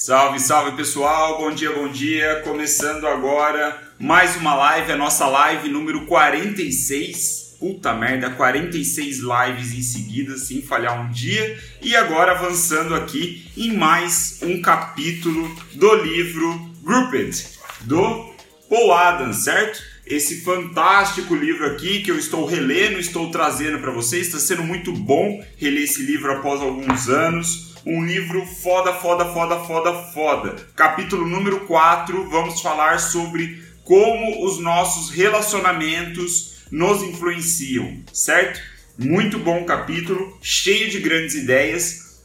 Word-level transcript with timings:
Salve, 0.00 0.40
salve 0.40 0.78
pessoal, 0.78 1.36
bom 1.36 1.50
dia, 1.50 1.70
bom 1.72 1.86
dia. 1.86 2.40
Começando 2.42 3.06
agora 3.06 3.78
mais 3.98 4.34
uma 4.34 4.54
live, 4.54 4.92
a 4.92 4.96
nossa 4.96 5.26
live 5.26 5.68
número 5.68 6.06
46. 6.06 7.58
Puta 7.60 7.92
merda, 7.92 8.30
46 8.30 9.18
lives 9.18 9.74
em 9.74 9.82
seguida, 9.82 10.38
sem 10.38 10.62
falhar 10.62 11.04
um 11.04 11.10
dia. 11.10 11.58
E 11.82 11.94
agora 11.94 12.32
avançando 12.32 12.94
aqui 12.94 13.46
em 13.54 13.76
mais 13.76 14.38
um 14.40 14.62
capítulo 14.62 15.54
do 15.74 15.94
livro 15.96 16.70
Grouped, 16.82 17.58
do 17.82 18.32
Paul 18.70 18.94
Adams, 18.94 19.44
certo? 19.44 19.82
Esse 20.06 20.40
fantástico 20.40 21.34
livro 21.34 21.66
aqui 21.66 22.00
que 22.00 22.10
eu 22.10 22.18
estou 22.18 22.46
relendo, 22.46 22.98
estou 22.98 23.30
trazendo 23.30 23.78
para 23.80 23.90
vocês. 23.90 24.28
Está 24.28 24.38
sendo 24.38 24.62
muito 24.62 24.94
bom 24.94 25.44
reler 25.58 25.84
esse 25.84 26.02
livro 26.02 26.32
após 26.32 26.62
alguns 26.62 27.10
anos 27.10 27.69
um 27.84 28.04
livro 28.04 28.44
foda, 28.44 28.92
foda, 28.94 29.24
foda, 29.26 29.60
foda, 29.60 29.92
foda. 30.12 30.56
Capítulo 30.76 31.26
número 31.26 31.60
4, 31.66 32.28
vamos 32.28 32.60
falar 32.60 32.98
sobre 32.98 33.62
como 33.84 34.44
os 34.44 34.58
nossos 34.58 35.10
relacionamentos 35.10 36.60
nos 36.70 37.02
influenciam, 37.02 38.02
certo? 38.12 38.60
Muito 38.98 39.38
bom 39.38 39.64
capítulo, 39.64 40.38
cheio 40.42 40.90
de 40.90 41.00
grandes 41.00 41.34
ideias. 41.34 42.22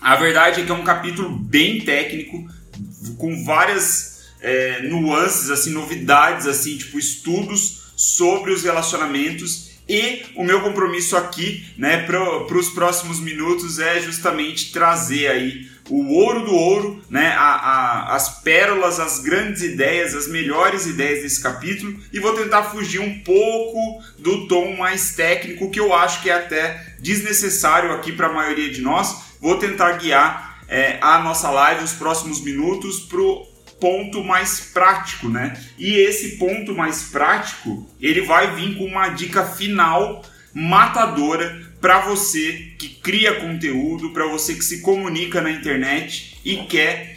A 0.00 0.16
verdade 0.16 0.62
é 0.62 0.64
que 0.64 0.70
é 0.70 0.74
um 0.74 0.84
capítulo 0.84 1.30
bem 1.30 1.80
técnico, 1.80 2.48
com 3.18 3.44
várias 3.44 4.30
é, 4.40 4.82
nuances, 4.82 5.50
assim, 5.50 5.70
novidades, 5.70 6.46
assim, 6.46 6.76
tipo 6.76 6.98
estudos 6.98 7.92
sobre 7.96 8.52
os 8.52 8.62
relacionamentos 8.62 9.65
e 9.88 10.24
o 10.34 10.42
meu 10.42 10.60
compromisso 10.60 11.16
aqui, 11.16 11.64
né, 11.78 12.02
para 12.02 12.58
os 12.58 12.70
próximos 12.70 13.20
minutos 13.20 13.78
é 13.78 14.00
justamente 14.00 14.72
trazer 14.72 15.28
aí 15.28 15.68
o 15.88 16.14
ouro 16.14 16.44
do 16.44 16.52
ouro, 16.52 17.00
né, 17.08 17.28
a, 17.28 17.54
a, 17.54 18.16
as 18.16 18.42
pérolas, 18.42 18.98
as 18.98 19.20
grandes 19.20 19.62
ideias, 19.62 20.14
as 20.14 20.26
melhores 20.26 20.86
ideias 20.86 21.22
desse 21.22 21.40
capítulo 21.40 21.96
e 22.12 22.18
vou 22.18 22.32
tentar 22.34 22.64
fugir 22.64 23.00
um 23.00 23.20
pouco 23.20 24.02
do 24.18 24.48
tom 24.48 24.76
mais 24.76 25.14
técnico 25.14 25.70
que 25.70 25.78
eu 25.78 25.94
acho 25.94 26.22
que 26.22 26.30
é 26.30 26.34
até 26.34 26.94
desnecessário 26.98 27.92
aqui 27.92 28.10
para 28.10 28.26
a 28.26 28.32
maioria 28.32 28.70
de 28.70 28.80
nós. 28.80 29.36
Vou 29.40 29.56
tentar 29.58 29.92
guiar 29.92 30.64
é, 30.68 30.98
a 31.00 31.20
nossa 31.20 31.50
live, 31.50 31.84
os 31.84 31.92
próximos 31.92 32.42
minutos, 32.42 33.00
para 33.00 33.20
ponto 33.80 34.24
mais 34.24 34.60
prático, 34.72 35.28
né? 35.28 35.52
E 35.78 35.94
esse 35.94 36.36
ponto 36.36 36.74
mais 36.74 37.04
prático, 37.04 37.88
ele 38.00 38.22
vai 38.22 38.54
vir 38.54 38.76
com 38.76 38.84
uma 38.84 39.08
dica 39.08 39.44
final 39.44 40.24
matadora 40.52 41.64
para 41.80 42.00
você 42.00 42.72
que 42.78 42.88
cria 42.88 43.40
conteúdo, 43.40 44.10
para 44.10 44.26
você 44.26 44.54
que 44.54 44.64
se 44.64 44.80
comunica 44.80 45.40
na 45.40 45.50
internet 45.50 46.38
e 46.44 46.56
quer 46.64 47.16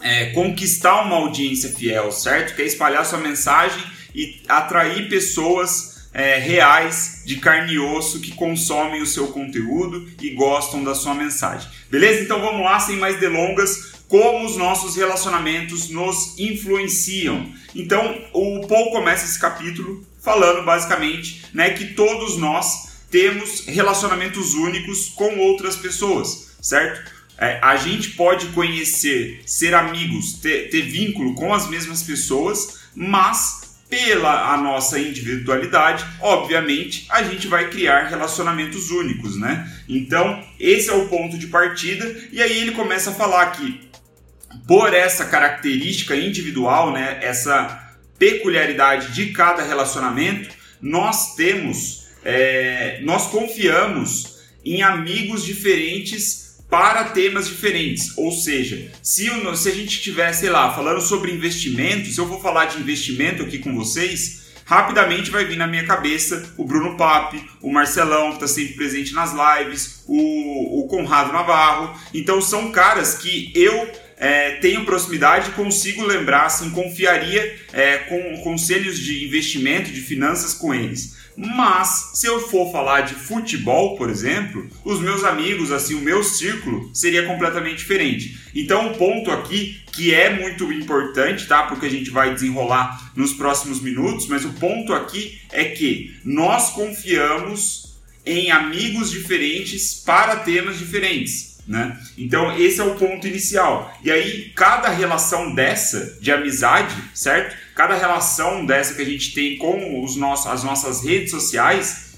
é, 0.00 0.26
conquistar 0.26 1.02
uma 1.02 1.16
audiência 1.16 1.70
fiel, 1.70 2.12
certo? 2.12 2.54
Quer 2.54 2.64
espalhar 2.64 3.04
sua 3.04 3.18
mensagem 3.18 3.82
e 4.14 4.40
atrair 4.48 5.08
pessoas 5.08 6.08
é, 6.12 6.38
reais, 6.38 7.22
de 7.24 7.36
carne 7.36 7.74
e 7.74 7.78
osso, 7.78 8.20
que 8.20 8.32
consomem 8.32 9.02
o 9.02 9.06
seu 9.06 9.28
conteúdo 9.28 10.08
e 10.20 10.30
gostam 10.30 10.82
da 10.82 10.94
sua 10.94 11.14
mensagem. 11.14 11.68
Beleza? 11.90 12.22
Então 12.22 12.40
vamos 12.40 12.62
lá, 12.62 12.78
sem 12.80 12.96
mais 12.96 13.18
delongas 13.18 13.99
como 14.10 14.44
os 14.44 14.56
nossos 14.56 14.96
relacionamentos 14.96 15.88
nos 15.88 16.36
influenciam. 16.36 17.48
Então, 17.76 18.20
o 18.32 18.66
Paul 18.66 18.90
começa 18.90 19.24
esse 19.24 19.38
capítulo 19.38 20.04
falando 20.20 20.64
basicamente, 20.64 21.46
né, 21.54 21.70
que 21.70 21.94
todos 21.94 22.36
nós 22.36 22.90
temos 23.08 23.66
relacionamentos 23.66 24.54
únicos 24.54 25.10
com 25.10 25.38
outras 25.38 25.76
pessoas, 25.76 26.56
certo? 26.60 27.08
É, 27.38 27.60
a 27.62 27.76
gente 27.76 28.10
pode 28.10 28.46
conhecer, 28.46 29.42
ser 29.46 29.74
amigos, 29.74 30.34
ter, 30.34 30.70
ter 30.70 30.82
vínculo 30.82 31.34
com 31.36 31.54
as 31.54 31.68
mesmas 31.68 32.02
pessoas, 32.02 32.80
mas 32.94 33.78
pela 33.88 34.52
a 34.52 34.56
nossa 34.56 34.98
individualidade, 34.98 36.04
obviamente, 36.20 37.06
a 37.10 37.22
gente 37.22 37.46
vai 37.46 37.70
criar 37.70 38.08
relacionamentos 38.08 38.90
únicos, 38.90 39.36
né? 39.36 39.72
Então, 39.88 40.44
esse 40.58 40.90
é 40.90 40.94
o 40.94 41.08
ponto 41.08 41.38
de 41.38 41.46
partida, 41.46 42.28
e 42.32 42.42
aí 42.42 42.58
ele 42.58 42.72
começa 42.72 43.10
a 43.10 43.14
falar 43.14 43.46
que 43.52 43.89
por 44.66 44.94
essa 44.94 45.24
característica 45.24 46.16
individual, 46.16 46.92
né, 46.92 47.18
essa 47.22 47.96
peculiaridade 48.18 49.12
de 49.12 49.32
cada 49.32 49.62
relacionamento, 49.62 50.50
nós 50.80 51.34
temos, 51.34 52.08
é, 52.24 53.00
nós 53.02 53.26
confiamos 53.26 54.40
em 54.64 54.82
amigos 54.82 55.44
diferentes 55.44 56.58
para 56.68 57.04
temas 57.04 57.48
diferentes. 57.48 58.16
Ou 58.16 58.30
seja, 58.30 58.92
se, 59.02 59.28
se 59.56 59.68
a 59.68 59.74
gente 59.74 59.96
estiver, 59.96 60.32
sei 60.32 60.50
lá, 60.50 60.72
falando 60.72 61.00
sobre 61.00 61.32
investimentos, 61.32 62.14
se 62.14 62.20
eu 62.20 62.26
vou 62.26 62.40
falar 62.40 62.66
de 62.66 62.78
investimento 62.78 63.42
aqui 63.42 63.58
com 63.58 63.74
vocês, 63.74 64.52
rapidamente 64.64 65.30
vai 65.30 65.44
vir 65.44 65.56
na 65.56 65.66
minha 65.66 65.84
cabeça 65.84 66.54
o 66.56 66.64
Bruno 66.64 66.96
Pape, 66.96 67.44
o 67.60 67.72
Marcelão, 67.72 68.28
que 68.28 68.34
está 68.34 68.46
sempre 68.46 68.74
presente 68.74 69.12
nas 69.12 69.32
lives, 69.32 70.04
o, 70.06 70.80
o 70.80 70.86
Conrado 70.86 71.32
Navarro. 71.32 71.98
Então 72.14 72.40
são 72.40 72.70
caras 72.70 73.16
que 73.16 73.52
eu 73.56 73.90
é, 74.20 74.50
tenho 74.56 74.84
proximidade, 74.84 75.52
consigo 75.52 76.04
lembrar, 76.04 76.44
assim, 76.44 76.68
confiaria 76.70 77.56
é, 77.72 77.96
com 77.96 78.42
conselhos 78.42 78.98
de 78.98 79.24
investimento, 79.24 79.90
de 79.90 80.02
finanças 80.02 80.52
com 80.52 80.74
eles. 80.74 81.18
Mas 81.34 82.10
se 82.14 82.26
eu 82.26 82.38
for 82.48 82.70
falar 82.70 83.00
de 83.00 83.14
futebol, 83.14 83.96
por 83.96 84.10
exemplo, 84.10 84.68
os 84.84 85.00
meus 85.00 85.24
amigos, 85.24 85.72
assim, 85.72 85.94
o 85.94 86.02
meu 86.02 86.22
círculo 86.22 86.90
seria 86.92 87.26
completamente 87.26 87.78
diferente. 87.78 88.38
Então, 88.54 88.92
o 88.92 88.98
ponto 88.98 89.30
aqui 89.30 89.80
que 89.90 90.12
é 90.14 90.28
muito 90.28 90.70
importante, 90.70 91.46
tá? 91.46 91.62
Porque 91.62 91.86
a 91.86 91.90
gente 91.90 92.10
vai 92.10 92.34
desenrolar 92.34 93.12
nos 93.16 93.32
próximos 93.32 93.80
minutos, 93.80 94.26
mas 94.26 94.44
o 94.44 94.52
ponto 94.52 94.92
aqui 94.92 95.40
é 95.50 95.64
que 95.64 96.14
nós 96.22 96.70
confiamos 96.70 97.96
em 98.26 98.50
amigos 98.50 99.10
diferentes 99.10 99.94
para 99.94 100.36
temas 100.36 100.78
diferentes. 100.78 101.49
Né? 101.66 101.96
Então, 102.18 102.56
esse 102.58 102.80
é 102.80 102.84
o 102.84 102.94
ponto 102.94 103.26
inicial. 103.26 103.96
E 104.02 104.10
aí, 104.10 104.52
cada 104.54 104.88
relação 104.88 105.54
dessa 105.54 106.18
de 106.20 106.32
amizade, 106.32 106.94
certo? 107.14 107.56
Cada 107.74 107.94
relação 107.96 108.66
dessa 108.66 108.94
que 108.94 109.02
a 109.02 109.06
gente 109.06 109.32
tem 109.32 109.56
com 109.56 110.02
os 110.02 110.16
nossos, 110.16 110.46
as 110.46 110.64
nossas 110.64 111.04
redes 111.04 111.30
sociais 111.30 112.10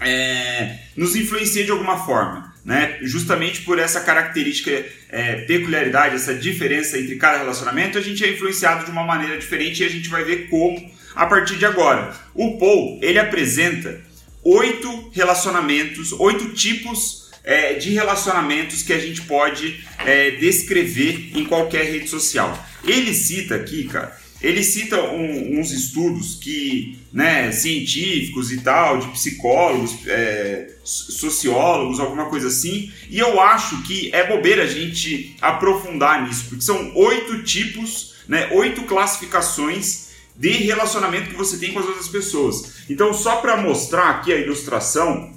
é, 0.00 0.78
nos 0.96 1.16
influencia 1.16 1.64
de 1.64 1.70
alguma 1.70 2.04
forma. 2.04 2.52
Né? 2.64 2.98
Justamente 3.02 3.60
por 3.62 3.78
essa 3.78 4.00
característica, 4.00 4.84
é, 5.10 5.42
peculiaridade, 5.42 6.14
essa 6.14 6.34
diferença 6.34 6.98
entre 6.98 7.16
cada 7.16 7.38
relacionamento, 7.38 7.98
a 7.98 8.00
gente 8.00 8.24
é 8.24 8.32
influenciado 8.32 8.86
de 8.86 8.90
uma 8.90 9.04
maneira 9.04 9.36
diferente 9.36 9.82
e 9.82 9.86
a 9.86 9.90
gente 9.90 10.08
vai 10.08 10.24
ver 10.24 10.48
como 10.48 10.90
a 11.14 11.26
partir 11.26 11.56
de 11.56 11.66
agora. 11.66 12.14
O 12.34 12.58
Paul 12.58 12.98
ele 13.02 13.18
apresenta 13.18 14.00
oito 14.42 15.10
relacionamentos, 15.12 16.12
oito 16.12 16.52
tipos 16.54 17.23
é, 17.44 17.74
de 17.74 17.90
relacionamentos 17.90 18.82
que 18.82 18.92
a 18.92 18.98
gente 18.98 19.22
pode 19.22 19.84
é, 19.98 20.32
descrever 20.32 21.30
em 21.34 21.44
qualquer 21.44 21.84
rede 21.84 22.08
social. 22.08 22.58
Ele 22.82 23.12
cita 23.14 23.54
aqui, 23.54 23.84
cara, 23.84 24.16
ele 24.44 24.62
cita 24.62 25.00
um, 25.02 25.58
uns 25.58 25.70
estudos 25.70 26.34
que, 26.34 26.98
né, 27.12 27.50
científicos 27.50 28.52
e 28.52 28.60
tal, 28.60 28.98
de 28.98 29.08
psicólogos, 29.08 30.06
é, 30.06 30.68
sociólogos, 30.84 31.98
alguma 31.98 32.26
coisa 32.26 32.48
assim, 32.48 32.92
e 33.08 33.18
eu 33.18 33.40
acho 33.40 33.82
que 33.84 34.14
é 34.14 34.26
bobeira 34.26 34.64
a 34.64 34.66
gente 34.66 35.34
aprofundar 35.40 36.26
nisso, 36.26 36.44
porque 36.48 36.62
são 36.62 36.94
oito 36.94 37.42
tipos, 37.42 38.16
né, 38.28 38.50
oito 38.52 38.82
classificações 38.82 40.04
de 40.36 40.50
relacionamento 40.50 41.30
que 41.30 41.36
você 41.36 41.56
tem 41.58 41.72
com 41.72 41.78
as 41.78 41.86
outras 41.86 42.08
pessoas. 42.08 42.84
Então, 42.90 43.14
só 43.14 43.36
para 43.36 43.56
mostrar 43.56 44.10
aqui 44.10 44.32
a 44.32 44.36
ilustração, 44.36 45.32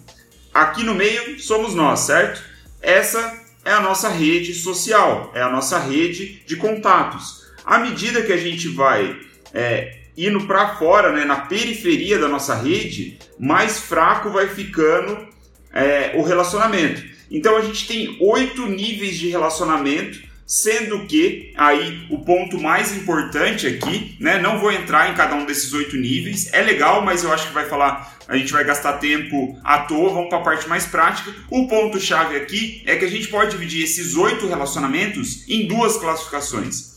Aqui 0.57 0.81
no 0.83 0.95
meio 0.95 1.39
somos 1.39 1.75
nós, 1.75 1.99
certo? 1.99 2.41
Essa 2.81 3.43
é 3.63 3.71
a 3.71 3.79
nossa 3.79 4.09
rede 4.09 4.55
social, 4.55 5.31
é 5.35 5.39
a 5.39 5.51
nossa 5.51 5.77
rede 5.77 6.41
de 6.47 6.55
contatos. 6.55 7.45
À 7.63 7.77
medida 7.77 8.23
que 8.23 8.33
a 8.33 8.37
gente 8.37 8.67
vai 8.69 9.19
é, 9.53 9.99
indo 10.17 10.47
para 10.47 10.75
fora, 10.77 11.11
né, 11.11 11.25
na 11.25 11.41
periferia 11.41 12.17
da 12.17 12.27
nossa 12.27 12.55
rede, 12.55 13.19
mais 13.37 13.81
fraco 13.81 14.31
vai 14.31 14.47
ficando 14.47 15.27
é, 15.71 16.13
o 16.15 16.23
relacionamento. 16.23 17.03
Então 17.29 17.55
a 17.55 17.61
gente 17.61 17.87
tem 17.87 18.17
oito 18.19 18.65
níveis 18.65 19.15
de 19.15 19.29
relacionamento 19.29 20.26
Sendo 20.47 21.05
que 21.05 21.53
aí 21.57 22.07
o 22.09 22.19
ponto 22.19 22.57
mais 22.57 22.95
importante 22.95 23.67
aqui, 23.67 24.15
né? 24.17 24.39
Não 24.39 24.59
vou 24.59 24.71
entrar 24.71 25.11
em 25.11 25.13
cada 25.13 25.35
um 25.35 25.45
desses 25.45 25.73
oito 25.73 25.97
níveis. 25.97 26.53
É 26.53 26.61
legal, 26.61 27.01
mas 27.01 27.21
eu 27.21 27.33
acho 27.33 27.47
que 27.47 27.53
vai 27.53 27.65
falar, 27.67 28.17
a 28.25 28.37
gente 28.37 28.53
vai 28.53 28.63
gastar 28.63 28.93
tempo 28.93 29.59
à 29.61 29.79
toa. 29.79 30.13
Vamos 30.13 30.29
para 30.29 30.37
a 30.37 30.43
parte 30.43 30.69
mais 30.69 30.85
prática. 30.85 31.35
O 31.51 31.67
ponto 31.67 31.99
chave 31.99 32.37
aqui 32.37 32.81
é 32.85 32.95
que 32.95 33.03
a 33.03 33.09
gente 33.09 33.27
pode 33.27 33.51
dividir 33.51 33.83
esses 33.83 34.15
oito 34.15 34.47
relacionamentos 34.47 35.43
em 35.49 35.67
duas 35.67 35.97
classificações. 35.97 36.95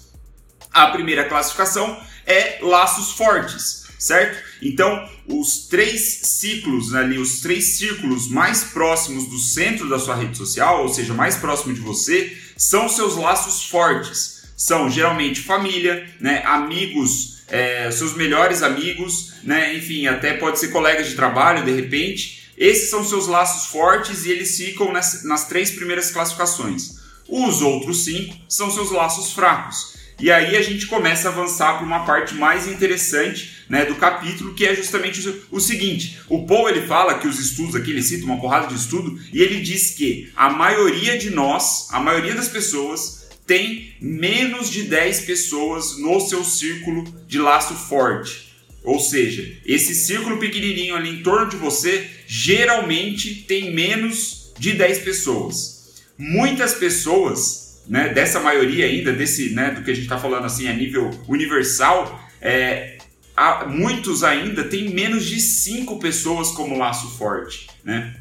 A 0.73 0.87
primeira 0.87 1.25
classificação 1.25 2.01
é 2.25 2.61
laços 2.63 3.11
fortes. 3.11 3.81
certo? 3.99 4.50
Então, 4.63 5.09
os 5.27 5.67
três 5.69 6.21
ciclos 6.23 6.95
ali, 6.95 7.19
os 7.19 7.41
três 7.41 7.79
círculos 7.79 8.29
mais 8.29 8.65
próximos 8.65 9.27
do 9.27 9.39
centro 9.39 9.89
da 9.89 9.99
sua 9.99 10.17
rede 10.17 10.37
social, 10.37 10.83
ou 10.83 10.89
seja, 10.89 11.15
mais 11.15 11.37
próximo 11.37 11.73
de 11.73 11.81
você, 11.81 12.37
são 12.57 12.89
seus 12.89 13.17
laços 13.17 13.65
fortes. 13.65 14.41
São 14.57 14.91
geralmente 14.91 15.41
família, 15.41 16.07
né, 16.21 16.43
amigos, 16.45 17.39
é, 17.49 17.91
seus 17.91 18.15
melhores 18.15 18.63
amigos, 18.63 19.33
né, 19.43 19.75
enfim, 19.75 20.07
até 20.07 20.35
pode 20.35 20.59
ser 20.59 20.69
colegas 20.69 21.09
de 21.09 21.15
trabalho 21.15 21.65
de 21.65 21.73
repente. 21.73 22.51
Esses 22.59 22.91
são 22.91 23.03
seus 23.03 23.27
laços 23.27 23.71
fortes 23.71 24.27
e 24.27 24.31
eles 24.31 24.55
ficam 24.55 24.93
nas, 24.93 25.25
nas 25.25 25.49
três 25.49 25.71
primeiras 25.71 26.11
classificações. 26.11 27.01
Os 27.27 27.63
outros 27.63 28.05
cinco 28.05 28.37
são 28.47 28.71
seus 28.71 28.91
laços 28.91 29.33
fracos. 29.33 29.95
E 30.19 30.31
aí 30.31 30.55
a 30.55 30.61
gente 30.61 30.87
começa 30.87 31.29
a 31.29 31.33
avançar 31.33 31.79
para 31.79 31.87
uma 31.87 32.05
parte 32.05 32.35
mais 32.35 32.69
interessante 32.69 33.60
né, 33.71 33.85
do 33.85 33.95
capítulo, 33.95 34.53
que 34.53 34.67
é 34.67 34.75
justamente 34.75 35.27
o, 35.49 35.61
seguinte: 35.61 36.19
o 36.29 36.45
Paul 36.45 36.69
ele 36.69 36.83
fala 36.83 37.21
que 37.21 37.29
os 37.29 37.39
estudos 37.39 37.77
aqui, 37.77 37.93
ele 37.93 38.03
cita 38.03 38.25
uma 38.25 38.41
porrada 38.41 38.67
de 38.67 38.75
estudo, 38.75 39.17
e 39.33 39.41
ele 39.41 39.61
diz 39.61 39.93
que 39.93 40.29
a 40.35 40.51
maioria 40.51 41.17
de 41.17 41.31
nós, 41.31 41.87
a 41.93 42.01
maioria 42.01 42.35
das 42.35 42.49
pessoas, 42.49 43.29
tem 43.47 43.95
menos 44.01 44.71
de 44.71 44.83
10 44.83 45.21
pessoas 45.21 45.97
no 45.99 46.21
seu 46.21 46.45
círculo 46.45 47.05
de 47.29 47.39
laço 47.39 47.75
forte. 47.75 48.51
Ou 48.83 48.99
seja, 48.99 49.57
esse 49.65 49.95
círculo 49.95 50.39
pequenininho 50.39 50.97
ali 50.97 51.11
em 51.11 51.23
torno 51.23 51.49
de 51.49 51.57
você 51.57 52.09
geralmente 52.27 53.45
tem 53.47 53.73
menos 53.73 54.53
de 54.59 54.73
10 54.73 54.99
pessoas. 55.01 56.03
Muitas 56.19 56.75
pessoas 56.75 57.83
né, 57.87 58.09
dessa 58.09 58.41
maioria 58.41 58.87
ainda, 58.87 59.13
desse, 59.13 59.51
né, 59.51 59.71
do 59.71 59.83
que 59.83 59.91
a 59.91 59.95
gente 59.95 60.05
está 60.05 60.19
falando 60.19 60.45
assim 60.45 60.69
a 60.69 60.73
nível 60.73 61.11
universal, 61.29 62.29
é, 62.41 62.99
há, 63.41 63.65
muitos 63.67 64.23
ainda 64.23 64.65
têm 64.65 64.91
menos 64.91 65.25
de 65.25 65.41
cinco 65.41 65.99
pessoas 65.99 66.51
como 66.51 66.77
laço 66.77 67.17
forte, 67.17 67.69
né? 67.83 68.15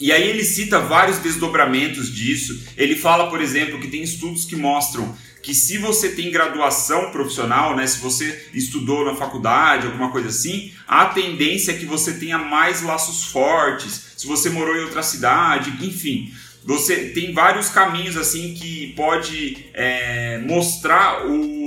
E 0.00 0.10
aí 0.10 0.28
ele 0.28 0.42
cita 0.42 0.80
vários 0.80 1.18
desdobramentos 1.18 2.12
disso. 2.12 2.66
Ele 2.76 2.96
fala, 2.96 3.30
por 3.30 3.40
exemplo, 3.40 3.78
que 3.78 3.88
tem 3.88 4.02
estudos 4.02 4.44
que 4.44 4.56
mostram 4.56 5.14
que 5.40 5.54
se 5.54 5.76
você 5.76 6.08
tem 6.08 6.30
graduação 6.30 7.10
profissional, 7.12 7.76
né, 7.76 7.86
se 7.86 7.98
você 8.00 8.48
estudou 8.54 9.04
na 9.04 9.14
faculdade, 9.14 9.86
alguma 9.86 10.10
coisa 10.10 10.28
assim, 10.28 10.72
a 10.88 11.04
tendência 11.06 11.70
é 11.70 11.76
que 11.76 11.84
você 11.84 12.14
tenha 12.14 12.38
mais 12.38 12.80
laços 12.80 13.24
fortes. 13.24 14.14
Se 14.16 14.26
você 14.26 14.48
morou 14.48 14.74
em 14.74 14.84
outra 14.84 15.02
cidade, 15.02 15.84
enfim 15.84 16.32
você 16.64 17.10
tem 17.10 17.32
vários 17.32 17.68
caminhos 17.68 18.16
assim 18.16 18.54
que 18.54 18.94
pode 18.96 19.66
é, 19.74 20.38
mostrar 20.38 21.26
o, 21.26 21.63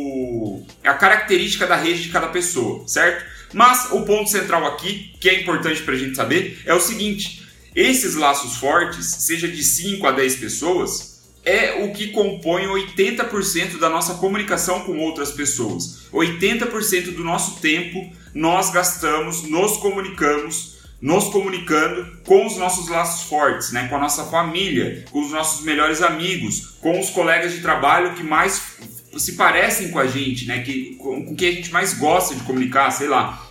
a 0.84 0.94
característica 0.94 1.68
da 1.68 1.75
rede 1.75 2.04
de 2.04 2.10
cada 2.10 2.28
pessoa, 2.28 2.88
certo? 2.88 3.25
Mas 3.54 3.92
o 3.92 4.04
ponto 4.04 4.30
central 4.30 4.66
aqui, 4.66 5.14
que 5.19 5.30
é 5.30 5.42
importante 5.42 5.81
para 5.81 5.94
a 5.94 5.98
gente 5.98 6.16
saber, 6.16 6.62
é 6.66 6.74
o 6.74 6.80
seguinte: 6.80 7.48
esses 7.75 8.16
laços 8.16 8.58
fortes, 8.58 9.06
seja 9.06 9.48
de 9.48 9.64
5 9.64 10.06
a 10.06 10.12
10 10.12 10.36
pessoas, 10.38 11.18
é 11.46 11.84
o 11.84 11.94
que 11.94 12.08
compõe 12.08 12.66
80% 12.66 13.80
da 13.80 13.90
nossa 13.90 14.16
comunicação 14.16 14.81
com 14.81 14.98
outras 15.00 15.31
pessoas. 15.31 16.08
80% 16.12 17.16
do 17.16 17.24
nosso 17.24 17.60
tempo 17.62 18.12
nós 18.34 18.72
gastamos, 18.72 19.44
nos 19.44 19.78
comunicamos 19.78 20.78
nos 21.02 21.25
comunicando 21.25 22.18
com 22.25 22.46
os 22.46 22.58
nossos 22.58 22.90
laços 22.90 23.30
fortes, 23.30 23.72
né? 23.72 23.88
com 23.88 23.96
a 23.96 24.00
nossa 24.00 24.25
família, 24.25 25.06
com 25.12 25.22
os 25.22 25.31
nossos 25.31 25.64
melhores 25.64 26.02
amigos, 26.02 26.78
com 26.81 27.00
os 27.00 27.10
colegas 27.10 27.54
de 27.54 27.62
trabalho 27.62 28.16
que 28.16 28.24
mais 28.24 28.60
se 29.19 29.34
parecem 29.34 29.90
com 29.90 30.00
a 30.00 30.08
gente, 30.08 30.46
né? 30.46 30.62
que, 30.64 30.96
com 30.96 31.36
quem 31.36 31.50
a 31.50 31.52
gente 31.54 31.72
mais 31.72 31.94
gosta 31.94 32.36
de 32.36 32.44
comunicar, 32.44 32.92
sei 32.92 33.08
lá. 33.08 33.48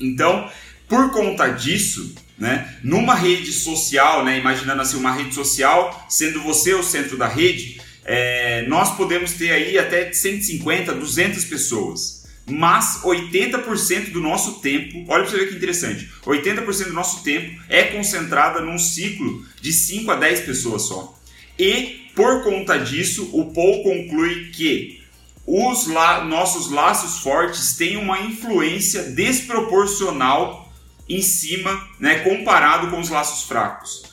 Então, 0.00 0.50
por 0.88 1.10
conta 1.10 1.48
disso, 1.48 2.14
né, 2.38 2.76
numa 2.82 3.14
rede 3.14 3.52
social, 3.52 4.24
né, 4.24 4.38
imaginando 4.38 4.82
assim 4.82 4.96
uma 4.96 5.12
rede 5.12 5.34
social, 5.34 6.06
sendo 6.08 6.42
você 6.42 6.74
o 6.74 6.82
centro 6.82 7.16
da 7.16 7.28
rede, 7.28 7.80
é, 8.04 8.66
nós 8.66 8.96
podemos 8.96 9.32
ter 9.32 9.52
aí 9.52 9.78
até 9.78 10.12
150, 10.12 10.92
200 10.92 11.44
pessoas 11.44 12.22
mas 12.46 13.02
80% 13.02 14.10
do 14.10 14.20
nosso 14.20 14.60
tempo, 14.60 15.04
olha 15.08 15.22
para 15.22 15.30
você 15.30 15.38
ver 15.38 15.48
que 15.48 15.56
interessante, 15.56 16.10
80% 16.24 16.86
do 16.86 16.92
nosso 16.92 17.22
tempo 17.22 17.60
é 17.68 17.84
concentrada 17.84 18.60
num 18.60 18.78
ciclo 18.78 19.44
de 19.60 19.72
5 19.72 20.10
a 20.10 20.16
10 20.16 20.40
pessoas 20.40 20.82
só. 20.82 21.18
E 21.58 22.01
por 22.14 22.42
conta 22.42 22.78
disso, 22.78 23.30
o 23.32 23.52
Paul 23.52 23.82
conclui 23.82 24.50
que 24.50 25.02
os 25.46 25.86
la 25.88 26.24
nossos 26.24 26.70
laços 26.70 27.20
fortes 27.20 27.76
têm 27.76 27.96
uma 27.96 28.20
influência 28.20 29.02
desproporcional 29.10 30.72
em 31.08 31.20
cima, 31.20 31.88
né, 31.98 32.20
comparado 32.20 32.88
com 32.88 33.00
os 33.00 33.10
laços 33.10 33.46
fracos. 33.46 34.04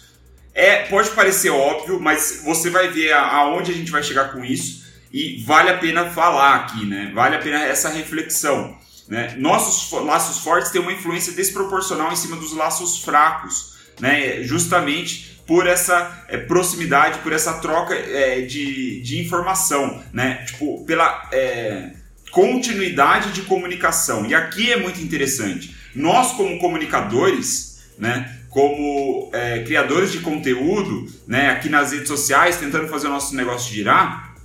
É, 0.53 0.83
pode 0.87 1.09
parecer 1.11 1.49
óbvio, 1.51 1.99
mas 1.99 2.41
você 2.43 2.69
vai 2.69 2.89
ver 2.89 3.13
aonde 3.13 3.71
a 3.71 3.73
gente 3.73 3.91
vai 3.91 4.03
chegar 4.03 4.33
com 4.33 4.43
isso 4.43 4.83
e 5.11 5.41
vale 5.45 5.69
a 5.69 5.77
pena 5.77 6.09
falar 6.09 6.55
aqui, 6.55 6.85
né? 6.85 7.11
Vale 7.13 7.35
a 7.35 7.39
pena 7.39 7.63
essa 7.63 7.89
reflexão. 7.89 8.77
Né? 9.07 9.35
Nossos 9.37 9.91
laços 10.03 10.43
fortes 10.43 10.71
têm 10.71 10.81
uma 10.81 10.91
influência 10.91 11.33
desproporcional 11.33 12.11
em 12.11 12.15
cima 12.15 12.35
dos 12.35 12.53
laços 12.53 13.03
fracos, 13.03 13.75
né? 13.99 14.43
justamente 14.43 15.38
por 15.49 15.65
essa 15.65 16.25
é, 16.27 16.37
proximidade, 16.37 17.17
por 17.23 17.33
essa 17.33 17.53
troca 17.53 17.95
é, 17.95 18.41
de, 18.41 19.01
de 19.01 19.19
informação, 19.19 19.99
né? 20.13 20.45
tipo, 20.45 20.85
pela 20.85 21.27
é, 21.31 21.89
continuidade 22.29 23.31
de 23.31 23.41
comunicação. 23.41 24.27
E 24.27 24.35
aqui 24.35 24.71
é 24.71 24.77
muito 24.77 25.01
interessante. 25.01 25.75
Nós, 25.95 26.33
como 26.33 26.59
comunicadores, 26.59 27.81
né? 27.97 28.37
como 28.47 29.31
criadores 29.65 30.11
de 30.11 30.19
conteúdo, 30.19 31.11
né? 31.27 31.49
aqui 31.49 31.67
nas 31.67 31.93
redes 31.93 32.07
sociais, 32.07 32.57
tentando 32.57 32.87
fazer 32.87 33.07
o 33.07 33.11
nosso 33.11 33.35
negócio 33.35 33.73
girar, 33.73 34.35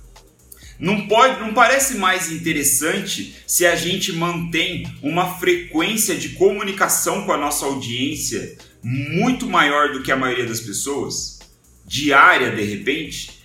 não, 0.79 1.07
pode, 1.07 1.39
não 1.39 1.53
parece 1.53 1.97
mais 1.97 2.31
interessante 2.31 3.35
se 3.45 3.63
a 3.65 3.75
gente 3.75 4.11
mantém 4.11 4.91
uma 5.03 5.35
frequência 5.37 6.15
de 6.15 6.29
comunicação 6.29 7.25
com 7.25 7.31
a 7.31 7.37
nossa 7.37 7.65
audiência 7.65 8.57
muito 8.87 9.47
maior 9.47 9.93
do 9.93 10.03
que 10.03 10.11
a 10.11 10.15
maioria 10.15 10.45
das 10.45 10.59
pessoas? 10.59 11.39
Diária, 11.83 12.51
de 12.51 12.63
repente? 12.63 13.41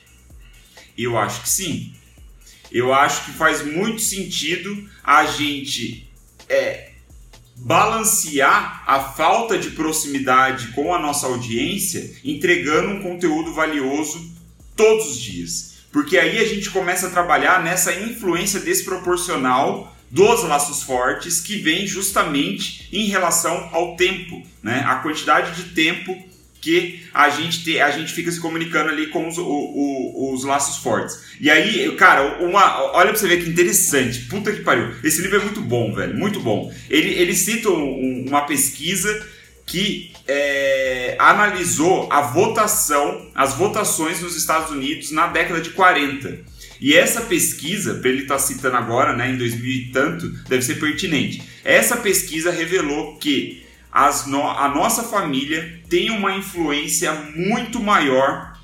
Eu 0.98 1.16
acho 1.16 1.40
que 1.40 1.48
sim. 1.48 1.94
Eu 2.70 2.92
acho 2.92 3.24
que 3.24 3.32
faz 3.32 3.64
muito 3.64 4.02
sentido 4.02 4.86
a 5.02 5.24
gente 5.24 6.06
é, 6.46 6.90
balancear 7.56 8.84
a 8.86 9.00
falta 9.00 9.56
de 9.56 9.70
proximidade 9.70 10.68
com 10.72 10.94
a 10.94 10.98
nossa 10.98 11.26
audiência 11.26 12.18
entregando 12.22 12.90
um 12.90 13.02
conteúdo 13.02 13.54
valioso 13.54 14.30
todos 14.76 15.12
os 15.12 15.18
dias. 15.18 15.76
Porque 15.90 16.18
aí 16.18 16.38
a 16.38 16.46
gente 16.46 16.68
começa 16.68 17.06
a 17.06 17.10
trabalhar 17.10 17.64
nessa 17.64 17.94
influência 17.94 18.60
desproporcional 18.60 19.96
dos 20.10 20.42
laços 20.42 20.82
fortes 20.82 21.40
que 21.40 21.56
vem 21.56 21.86
justamente 21.86 22.88
em 22.92 23.06
relação 23.06 23.68
ao 23.72 23.96
tempo, 23.96 24.42
né? 24.62 24.82
A 24.86 24.96
quantidade 24.96 25.54
de 25.54 25.70
tempo 25.70 26.30
que 26.60 27.02
a 27.14 27.30
gente 27.30 27.64
te, 27.64 27.80
a 27.80 27.90
gente 27.90 28.12
fica 28.12 28.30
se 28.30 28.38
comunicando 28.38 28.90
ali 28.90 29.06
com 29.06 29.26
os, 29.26 29.38
o, 29.38 29.44
o, 29.44 30.34
os 30.34 30.44
laços 30.44 30.82
fortes. 30.82 31.18
E 31.40 31.50
aí, 31.50 31.90
cara, 31.96 32.44
uma, 32.44 32.92
olha 32.92 33.10
pra 33.10 33.18
você 33.18 33.26
ver 33.26 33.42
que 33.42 33.48
interessante. 33.48 34.20
Puta 34.26 34.52
que 34.52 34.60
pariu. 34.60 34.92
Esse 35.02 35.22
livro 35.22 35.38
é 35.38 35.44
muito 35.44 35.60
bom, 35.60 35.94
velho. 35.94 36.16
Muito 36.16 36.40
bom. 36.40 36.72
Ele, 36.90 37.08
ele 37.14 37.34
cita 37.34 37.70
um, 37.70 38.26
uma 38.28 38.42
pesquisa 38.42 39.26
que 39.64 40.12
é, 40.26 41.16
analisou 41.18 42.12
a 42.12 42.20
votação, 42.20 43.30
as 43.34 43.54
votações 43.54 44.20
nos 44.20 44.36
Estados 44.36 44.70
Unidos 44.70 45.10
na 45.12 45.28
década 45.28 45.60
de 45.60 45.70
40. 45.70 46.40
E 46.80 46.94
essa 46.94 47.22
pesquisa, 47.22 47.94
para 47.94 48.08
ele 48.08 48.22
estar 48.22 48.36
tá 48.36 48.40
citando 48.40 48.76
agora, 48.76 49.14
né, 49.14 49.30
em 49.30 49.36
2000 49.36 49.70
e 49.70 49.90
tanto, 49.92 50.28
deve 50.48 50.62
ser 50.62 50.80
pertinente. 50.80 51.42
Essa 51.62 51.96
pesquisa 51.96 52.50
revelou 52.50 53.16
que 53.16 53.66
no, 54.26 54.48
a 54.48 54.68
nossa 54.68 55.02
família 55.02 55.80
tem 55.88 56.10
uma 56.10 56.32
influência 56.34 57.12
muito 57.34 57.80
maior 57.80 58.58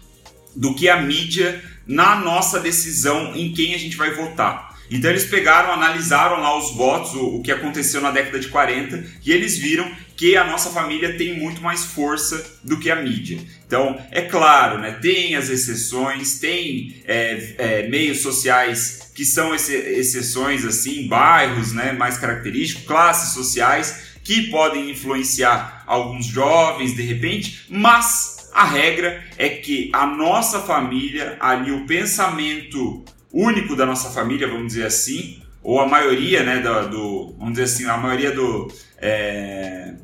do 0.54 0.74
que 0.74 0.88
a 0.88 1.00
mídia 1.00 1.62
na 1.86 2.16
nossa 2.16 2.58
decisão 2.58 3.34
em 3.34 3.52
quem 3.52 3.74
a 3.74 3.78
gente 3.78 3.96
vai 3.96 4.12
votar. 4.14 4.75
Então 4.90 5.10
eles 5.10 5.24
pegaram, 5.24 5.72
analisaram 5.72 6.40
lá 6.40 6.56
os 6.56 6.74
votos, 6.74 7.14
o, 7.14 7.36
o 7.36 7.42
que 7.42 7.52
aconteceu 7.52 8.00
na 8.00 8.10
década 8.10 8.38
de 8.38 8.48
40, 8.48 9.04
e 9.24 9.32
eles 9.32 9.58
viram 9.58 9.90
que 10.16 10.36
a 10.36 10.44
nossa 10.44 10.70
família 10.70 11.16
tem 11.16 11.38
muito 11.38 11.60
mais 11.60 11.84
força 11.84 12.58
do 12.64 12.78
que 12.78 12.90
a 12.90 12.96
mídia. 12.96 13.38
Então, 13.66 14.00
é 14.10 14.22
claro, 14.22 14.78
né, 14.78 14.92
tem 14.92 15.36
as 15.36 15.50
exceções, 15.50 16.38
tem 16.38 17.02
é, 17.04 17.54
é, 17.58 17.88
meios 17.88 18.22
sociais 18.22 19.10
que 19.14 19.24
são 19.24 19.54
exceções, 19.54 20.64
assim, 20.64 21.06
bairros 21.06 21.72
né, 21.72 21.92
mais 21.92 22.16
característicos, 22.18 22.86
classes 22.86 23.34
sociais 23.34 24.16
que 24.22 24.50
podem 24.50 24.90
influenciar 24.90 25.84
alguns 25.86 26.26
jovens 26.26 26.96
de 26.96 27.02
repente, 27.02 27.64
mas 27.68 28.50
a 28.52 28.64
regra 28.64 29.22
é 29.36 29.48
que 29.48 29.90
a 29.92 30.06
nossa 30.06 30.60
família, 30.60 31.36
ali 31.38 31.70
o 31.70 31.86
pensamento 31.86 33.04
único 33.32 33.76
da 33.76 33.86
nossa 33.86 34.10
família, 34.10 34.48
vamos 34.48 34.68
dizer 34.68 34.86
assim, 34.86 35.42
ou 35.62 35.80
a 35.80 35.86
maioria, 35.86 36.42
né, 36.42 36.60
do, 36.60 37.34
vamos 37.38 37.54
dizer 37.54 37.64
assim, 37.64 37.84
a 37.86 37.96
maioria 37.96 38.30
do, 38.30 38.72
é, 38.98 39.94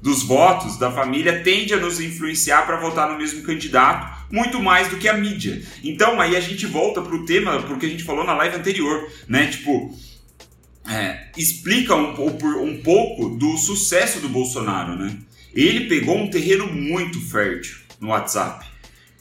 dos 0.00 0.22
votos 0.22 0.78
da 0.78 0.90
família 0.90 1.42
tende 1.42 1.74
a 1.74 1.76
nos 1.76 2.00
influenciar 2.00 2.64
para 2.66 2.76
votar 2.76 3.10
no 3.10 3.18
mesmo 3.18 3.42
candidato, 3.42 4.16
muito 4.30 4.62
mais 4.62 4.88
do 4.88 4.96
que 4.96 5.08
a 5.08 5.14
mídia. 5.14 5.62
Então 5.82 6.20
aí 6.20 6.36
a 6.36 6.40
gente 6.40 6.66
volta 6.66 7.02
para 7.02 7.14
o 7.14 7.24
tema, 7.24 7.60
porque 7.62 7.86
a 7.86 7.88
gente 7.88 8.04
falou 8.04 8.24
na 8.24 8.34
live 8.34 8.56
anterior, 8.56 9.10
né? 9.26 9.46
Tipo, 9.48 9.92
é, 10.88 11.30
explica 11.36 11.94
um, 11.94 12.14
um 12.62 12.80
pouco 12.82 13.30
do 13.30 13.56
sucesso 13.56 14.20
do 14.20 14.28
Bolsonaro, 14.28 14.96
né? 14.96 15.16
Ele 15.52 15.88
pegou 15.88 16.16
um 16.16 16.30
terreno 16.30 16.66
muito 16.72 17.20
fértil 17.20 17.78
no 18.00 18.08
WhatsApp 18.08 18.64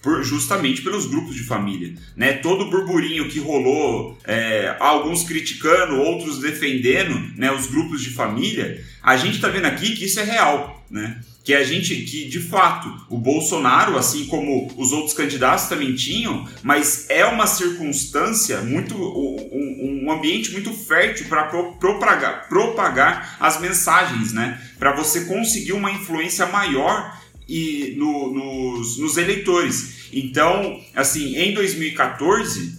por, 0.02 0.24
justamente 0.24 0.82
pelos 0.82 1.06
grupos 1.06 1.36
de 1.36 1.44
família. 1.44 1.94
Né? 2.16 2.34
Todo 2.34 2.66
o 2.66 2.70
burburinho 2.70 3.28
que 3.30 3.40
rolou, 3.40 4.18
é, 4.24 4.76
alguns 4.80 5.24
criticando, 5.24 5.98
outros 5.98 6.40
defendendo 6.40 7.14
né, 7.36 7.52
os 7.52 7.68
grupos 7.68 8.02
de 8.02 8.12
família, 8.12 8.84
a 9.02 9.18
gente 9.18 9.36
está 9.36 9.50
vendo 9.50 9.66
aqui 9.66 9.96
que 9.96 10.06
isso 10.06 10.20
é 10.20 10.24
real. 10.24 10.86
Né? 10.90 11.20
Que 11.44 11.54
a 11.54 11.64
gente, 11.64 11.96
que 12.04 12.30
de 12.30 12.40
fato, 12.40 12.94
o 13.10 13.18
Bolsonaro, 13.18 13.98
assim 13.98 14.26
como 14.26 14.72
os 14.78 14.94
outros 14.94 15.14
candidatos 15.14 15.68
também 15.68 15.94
tinham, 15.96 16.48
mas 16.64 17.10
é 17.10 17.26
uma 17.26 17.46
circunstância 17.46 18.62
muito, 18.62 18.96
um, 18.96 20.06
um 20.06 20.12
ambiente 20.12 20.52
muito 20.52 20.72
fértil 20.72 21.28
para 21.28 21.44
propagar, 21.46 22.48
propagar 22.48 23.38
as 23.40 23.60
mensagens, 23.60 24.32
né? 24.32 24.62
Para 24.80 24.94
você 24.94 25.26
conseguir 25.26 25.74
uma 25.74 25.92
influência 25.92 26.46
maior 26.46 27.18
e 27.48 27.96
no, 27.98 28.34
nos, 28.34 28.98
nos 28.98 29.18
eleitores. 29.18 30.10
Então, 30.12 30.80
assim, 30.96 31.36
em 31.38 31.54
2014, 31.54 32.78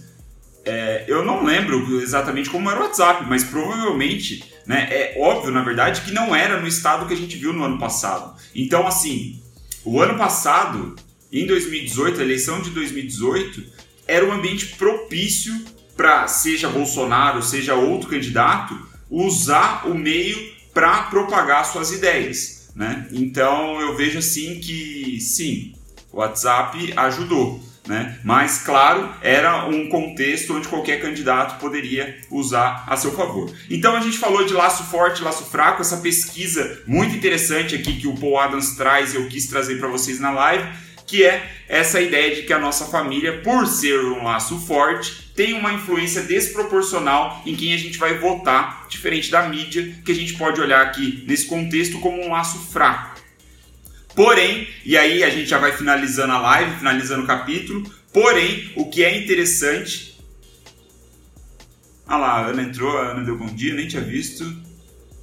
é, 0.65 1.05
eu 1.07 1.25
não 1.25 1.43
lembro 1.43 2.01
exatamente 2.01 2.49
como 2.49 2.69
era 2.69 2.79
o 2.79 2.83
WhatsApp, 2.83 3.25
mas 3.27 3.43
provavelmente, 3.43 4.43
né, 4.65 4.87
é 4.91 5.15
óbvio, 5.19 5.51
na 5.51 5.63
verdade, 5.63 6.01
que 6.01 6.11
não 6.11 6.35
era 6.35 6.59
no 6.59 6.67
estado 6.67 7.07
que 7.07 7.13
a 7.13 7.17
gente 7.17 7.37
viu 7.37 7.53
no 7.53 7.63
ano 7.63 7.79
passado. 7.79 8.39
Então, 8.53 8.85
assim, 8.85 9.41
o 9.83 10.01
ano 10.01 10.17
passado, 10.17 10.95
em 11.31 11.45
2018, 11.47 12.19
a 12.19 12.23
eleição 12.23 12.61
de 12.61 12.69
2018, 12.71 13.63
era 14.07 14.25
um 14.25 14.31
ambiente 14.31 14.67
propício 14.75 15.53
para, 15.95 16.27
seja 16.27 16.69
Bolsonaro, 16.69 17.41
seja 17.41 17.75
outro 17.75 18.09
candidato, 18.09 18.79
usar 19.09 19.87
o 19.87 19.95
meio 19.95 20.53
para 20.73 21.03
propagar 21.03 21.65
suas 21.65 21.91
ideias. 21.91 22.58
Né? 22.79 23.09
Então 23.11 23.81
eu 23.81 23.93
vejo 23.97 24.19
assim 24.19 24.57
que 24.61 25.19
sim, 25.19 25.73
o 26.13 26.19
WhatsApp 26.19 26.93
ajudou. 26.95 27.61
Né? 27.85 28.19
Mas, 28.23 28.59
claro, 28.59 29.13
era 29.21 29.65
um 29.65 29.89
contexto 29.89 30.55
onde 30.55 30.67
qualquer 30.67 31.01
candidato 31.01 31.59
poderia 31.59 32.19
usar 32.29 32.85
a 32.87 32.95
seu 32.95 33.11
favor. 33.11 33.51
Então, 33.67 33.95
a 33.95 33.99
gente 33.99 34.17
falou 34.17 34.45
de 34.45 34.53
laço 34.53 34.83
forte, 34.83 35.23
laço 35.23 35.43
fraco, 35.45 35.81
essa 35.81 35.97
pesquisa 35.97 36.83
muito 36.85 37.15
interessante 37.15 37.73
aqui 37.73 37.99
que 37.99 38.07
o 38.07 38.15
Paul 38.15 38.37
Adams 38.37 38.75
traz 38.75 39.13
e 39.13 39.17
eu 39.17 39.27
quis 39.27 39.47
trazer 39.47 39.79
para 39.79 39.87
vocês 39.87 40.19
na 40.19 40.29
live, 40.29 40.69
que 41.09 41.25
é 41.25 41.51
essa 41.67 41.99
ideia 41.99 42.35
de 42.35 42.43
que 42.43 42.53
a 42.53 42.59
nossa 42.59 42.85
família, 42.85 43.41
por 43.41 43.65
ser 43.65 43.99
um 43.99 44.23
laço 44.23 44.59
forte, 44.59 45.31
tem 45.35 45.53
uma 45.53 45.73
influência 45.73 46.21
desproporcional 46.21 47.41
em 47.45 47.55
quem 47.55 47.73
a 47.73 47.77
gente 47.77 47.97
vai 47.97 48.19
votar, 48.19 48.85
diferente 48.87 49.31
da 49.31 49.49
mídia, 49.49 49.95
que 50.05 50.11
a 50.11 50.15
gente 50.15 50.35
pode 50.35 50.61
olhar 50.61 50.81
aqui 50.81 51.23
nesse 51.27 51.47
contexto 51.47 51.99
como 51.99 52.21
um 52.21 52.29
laço 52.29 52.59
fraco. 52.71 53.19
Porém, 54.15 54.67
e 54.85 54.95
aí 54.95 55.23
a 55.23 55.29
gente 55.29 55.49
já 55.49 55.57
vai 55.57 55.71
finalizando 55.71 56.33
a 56.33 56.39
live, 56.39 56.77
finalizando 56.77 57.23
o 57.23 57.27
capítulo. 57.27 57.91
Porém, 58.13 58.71
o 58.75 58.89
que 58.89 59.03
é 59.03 59.17
interessante. 59.17 60.19
Ah 62.05 62.17
lá, 62.17 62.31
a 62.33 62.47
Ana 62.47 62.63
entrou, 62.63 62.97
a 62.97 63.11
Ana 63.11 63.23
deu 63.23 63.37
bom 63.37 63.47
dia, 63.47 63.73
nem 63.73 63.87
tinha 63.87 64.03
visto. 64.03 64.45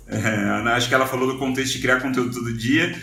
É, 0.08 0.18
Ana, 0.18 0.76
acho 0.76 0.88
que 0.88 0.94
ela 0.94 1.04
falou 1.04 1.32
do 1.32 1.36
contexto 1.36 1.72
de 1.72 1.78
criar 1.80 2.00
conteúdo 2.00 2.32
todo 2.32 2.52
dia. 2.52 2.96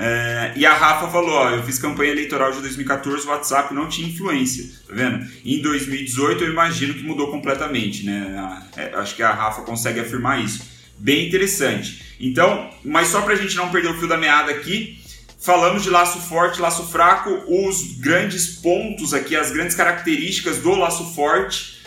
É, 0.00 0.52
e 0.54 0.64
a 0.64 0.74
Rafa 0.74 1.08
falou: 1.08 1.30
ó, 1.30 1.50
eu 1.50 1.62
fiz 1.64 1.78
campanha 1.78 2.12
eleitoral 2.12 2.52
de 2.52 2.60
2014, 2.60 3.26
o 3.26 3.30
WhatsApp 3.30 3.74
não 3.74 3.88
tinha 3.88 4.08
influência, 4.08 4.64
tá 4.86 4.94
vendo? 4.94 5.26
Em 5.44 5.60
2018 5.60 6.44
eu 6.44 6.50
imagino 6.50 6.94
que 6.94 7.02
mudou 7.02 7.30
completamente, 7.30 8.06
né? 8.06 8.62
É, 8.76 8.94
acho 8.94 9.16
que 9.16 9.22
a 9.22 9.32
Rafa 9.32 9.62
consegue 9.62 9.98
afirmar 9.98 10.42
isso. 10.42 10.62
Bem 10.96 11.26
interessante. 11.26 12.16
Então, 12.20 12.70
mas 12.84 13.08
só 13.08 13.22
pra 13.22 13.34
gente 13.34 13.56
não 13.56 13.70
perder 13.70 13.90
o 13.90 13.98
fio 13.98 14.08
da 14.08 14.16
meada 14.16 14.50
aqui, 14.50 14.98
Falamos 15.40 15.84
de 15.84 15.90
laço 15.90 16.18
forte, 16.18 16.60
laço 16.60 16.88
fraco, 16.88 17.30
os 17.46 17.98
grandes 18.00 18.56
pontos 18.56 19.14
aqui, 19.14 19.36
as 19.36 19.52
grandes 19.52 19.76
características 19.76 20.58
do 20.58 20.74
laço 20.74 21.14
forte. 21.14 21.78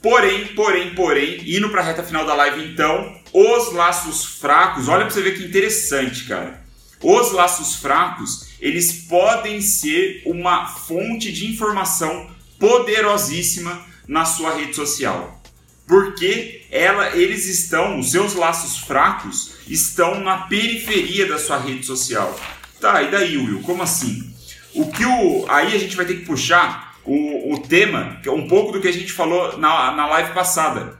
Porém, 0.00 0.46
porém, 0.48 0.94
porém, 0.94 1.42
indo 1.46 1.68
para 1.68 1.82
a 1.82 1.84
reta 1.84 2.02
final 2.02 2.24
da 2.24 2.34
live 2.34 2.64
então, 2.64 3.14
os 3.32 3.72
laços 3.74 4.24
fracos, 4.24 4.88
olha 4.88 5.04
para 5.04 5.10
você 5.10 5.20
ver 5.20 5.36
que 5.36 5.44
interessante, 5.44 6.24
cara. 6.24 6.63
Os 7.06 7.32
laços 7.32 7.76
fracos, 7.76 8.48
eles 8.58 9.04
podem 9.06 9.60
ser 9.60 10.22
uma 10.24 10.66
fonte 10.68 11.30
de 11.30 11.46
informação 11.52 12.30
poderosíssima 12.58 13.78
na 14.08 14.24
sua 14.24 14.54
rede 14.54 14.74
social. 14.74 15.38
Porque 15.86 16.62
ela, 16.70 17.14
eles 17.14 17.44
estão, 17.44 17.98
os 17.98 18.10
seus 18.10 18.32
laços 18.32 18.78
fracos 18.78 19.56
estão 19.68 20.18
na 20.18 20.38
periferia 20.46 21.26
da 21.26 21.38
sua 21.38 21.58
rede 21.58 21.84
social. 21.84 22.40
Tá, 22.80 23.02
e 23.02 23.10
daí, 23.10 23.36
Will? 23.36 23.60
Como 23.60 23.82
assim? 23.82 24.34
O 24.74 24.90
que 24.90 25.04
o. 25.04 25.44
Aí 25.48 25.74
a 25.74 25.78
gente 25.78 25.96
vai 25.96 26.06
ter 26.06 26.14
que 26.14 26.24
puxar 26.24 26.98
o, 27.04 27.52
o 27.52 27.58
tema, 27.60 28.18
que 28.22 28.30
é 28.30 28.32
um 28.32 28.48
pouco 28.48 28.72
do 28.72 28.80
que 28.80 28.88
a 28.88 28.92
gente 28.92 29.12
falou 29.12 29.58
na, 29.58 29.92
na 29.92 30.06
live 30.06 30.32
passada, 30.32 30.98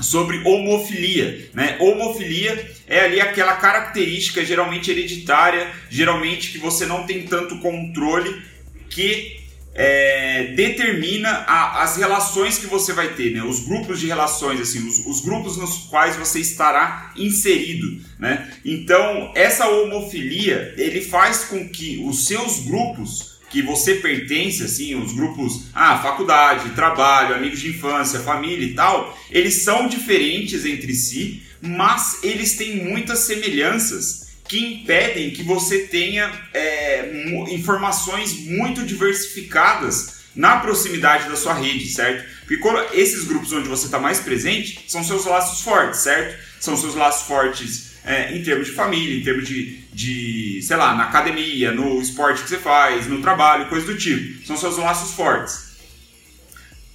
sobre 0.00 0.38
homofilia. 0.44 1.50
Né? 1.52 1.76
Homofilia 1.80 2.70
é 2.86 3.00
ali 3.00 3.20
aquela 3.20 3.56
característica 3.56 4.44
geralmente 4.44 4.90
hereditária, 4.90 5.70
geralmente 5.90 6.52
que 6.52 6.58
você 6.58 6.86
não 6.86 7.04
tem 7.04 7.24
tanto 7.26 7.58
controle, 7.58 8.42
que 8.88 9.42
é, 9.74 10.52
determina 10.54 11.30
a, 11.30 11.82
as 11.82 11.96
relações 11.96 12.58
que 12.58 12.66
você 12.66 12.92
vai 12.92 13.14
ter, 13.14 13.32
né? 13.32 13.42
os 13.42 13.60
grupos 13.60 14.00
de 14.00 14.06
relações, 14.06 14.60
assim, 14.60 14.86
os, 14.86 15.06
os, 15.06 15.20
grupos 15.22 15.56
nos 15.56 15.86
quais 15.88 16.16
você 16.16 16.40
estará 16.40 17.12
inserido. 17.16 18.00
Né? 18.18 18.52
Então, 18.64 19.32
essa 19.34 19.68
homofilia 19.68 20.74
ele 20.76 21.00
faz 21.00 21.44
com 21.44 21.68
que 21.68 22.02
os 22.04 22.26
seus 22.26 22.60
grupos 22.60 23.31
que 23.52 23.60
você 23.60 23.96
pertence, 23.96 24.62
assim, 24.62 24.94
os 24.94 25.12
grupos, 25.12 25.66
ah, 25.74 25.98
faculdade, 25.98 26.70
trabalho, 26.70 27.34
amigos 27.34 27.60
de 27.60 27.68
infância, 27.68 28.18
família 28.20 28.64
e 28.64 28.72
tal, 28.72 29.16
eles 29.30 29.56
são 29.56 29.86
diferentes 29.86 30.64
entre 30.64 30.94
si, 30.94 31.42
mas 31.60 32.20
eles 32.22 32.56
têm 32.56 32.82
muitas 32.82 33.20
semelhanças 33.20 34.32
que 34.48 34.58
impedem 34.58 35.30
que 35.30 35.42
você 35.42 35.80
tenha 35.80 36.32
é, 36.54 37.10
informações 37.50 38.34
muito 38.46 38.84
diversificadas 38.84 40.22
na 40.34 40.56
proximidade 40.60 41.28
da 41.28 41.36
sua 41.36 41.52
rede, 41.52 41.86
certo? 41.88 42.24
Porque 42.46 42.98
esses 42.98 43.24
grupos 43.24 43.52
onde 43.52 43.68
você 43.68 43.84
está 43.84 43.98
mais 43.98 44.20
presente 44.20 44.82
são 44.88 45.04
seus 45.04 45.26
laços 45.26 45.60
fortes, 45.60 46.00
certo? 46.00 46.38
São 46.58 46.74
seus 46.74 46.94
laços 46.94 47.26
fortes 47.26 47.92
é, 48.04 48.34
em 48.34 48.42
termos 48.42 48.68
de 48.68 48.72
família, 48.72 49.18
em 49.18 49.22
termos 49.22 49.46
de, 49.46 49.81
de, 49.92 50.60
sei 50.62 50.76
lá, 50.76 50.94
na 50.94 51.04
academia, 51.04 51.72
no 51.72 52.00
esporte 52.00 52.42
que 52.42 52.48
você 52.48 52.58
faz, 52.58 53.06
no 53.06 53.20
trabalho, 53.20 53.68
coisa 53.68 53.86
do 53.86 53.96
tipo. 53.96 54.46
São 54.46 54.56
seus 54.56 54.78
laços 54.78 55.12
fortes. 55.14 55.72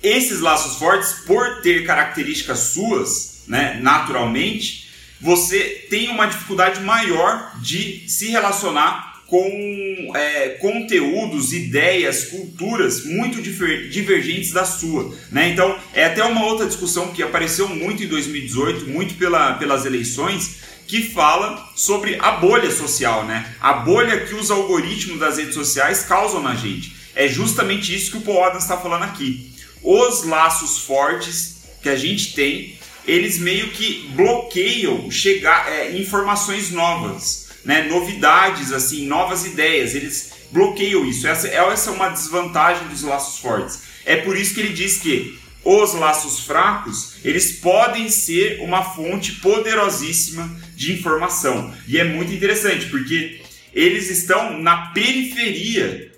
Esses 0.02 0.40
laços 0.40 0.78
fortes, 0.78 1.12
por 1.26 1.62
ter 1.62 1.86
características 1.86 2.60
suas, 2.60 3.44
né, 3.48 3.80
naturalmente, 3.82 4.88
você 5.20 5.86
tem 5.90 6.10
uma 6.10 6.28
dificuldade 6.28 6.82
maior 6.82 7.60
de 7.62 8.08
se 8.08 8.28
relacionar 8.30 9.08
com 9.28 10.12
é, 10.16 10.50
conteúdos, 10.62 11.52
ideias, 11.52 12.26
culturas 12.26 13.04
muito 13.06 13.42
divergentes 13.42 14.52
da 14.52 14.64
sua. 14.64 15.14
Né? 15.32 15.50
Então, 15.50 15.78
é 15.94 16.06
até 16.06 16.24
uma 16.24 16.46
outra 16.46 16.66
discussão 16.66 17.12
que 17.12 17.22
apareceu 17.22 17.68
muito 17.68 18.04
em 18.04 18.08
2018, 18.08 18.88
muito 18.88 19.16
pela, 19.16 19.54
pelas 19.56 19.86
eleições, 19.86 20.62
que 20.88 21.10
fala 21.10 21.70
sobre 21.76 22.18
a 22.20 22.32
bolha 22.32 22.72
social, 22.72 23.26
né? 23.26 23.56
a 23.60 23.74
bolha 23.74 24.26
que 24.26 24.34
os 24.34 24.50
algoritmos 24.50 25.20
das 25.20 25.38
redes 25.38 25.54
sociais 25.54 26.04
causam 26.04 26.42
na 26.42 26.56
gente. 26.56 26.96
É 27.14 27.28
justamente 27.28 27.94
isso 27.94 28.12
que 28.12 28.18
o 28.18 28.22
Paul 28.22 28.44
Adams 28.44 28.64
está 28.64 28.78
falando 28.78 29.04
aqui. 29.04 29.52
Os 29.84 30.24
laços 30.24 30.80
fortes 30.80 31.58
que 31.82 31.90
a 31.90 31.96
gente 31.96 32.34
tem 32.34 32.78
eles 33.08 33.40
meio 33.40 33.70
que 33.70 34.10
bloqueiam 34.16 35.10
chegar 35.10 35.72
é, 35.72 35.98
informações 35.98 36.72
novas, 36.72 37.48
né? 37.64 37.84
novidades, 37.84 38.74
assim, 38.74 39.08
novas 39.08 39.46
ideias. 39.46 39.96
Eles 39.96 40.32
bloqueiam 40.52 41.06
isso. 41.06 41.26
Essa, 41.26 41.48
essa 41.48 41.90
é 41.90 41.94
uma 41.94 42.10
desvantagem 42.10 42.88
dos 42.90 43.04
laços 43.04 43.40
fortes. 43.40 43.80
É 44.06 44.18
por 44.18 44.38
isso 44.38 44.54
que 44.54 44.60
ele 44.60 44.74
diz 44.74 44.98
que 44.98 45.40
os 45.64 45.94
laços 45.94 46.42
fracos 46.42 47.16
eles 47.24 47.54
podem 47.54 48.10
ser 48.10 48.62
uma 48.62 48.84
fonte 48.84 49.34
poderosíssima 49.34 50.50
de 50.78 50.94
informação. 50.94 51.74
E 51.88 51.98
é 51.98 52.04
muito 52.04 52.32
interessante 52.32 52.86
porque 52.86 53.42
eles 53.74 54.12
estão 54.12 54.60
na 54.60 54.92
periferia 54.92 56.12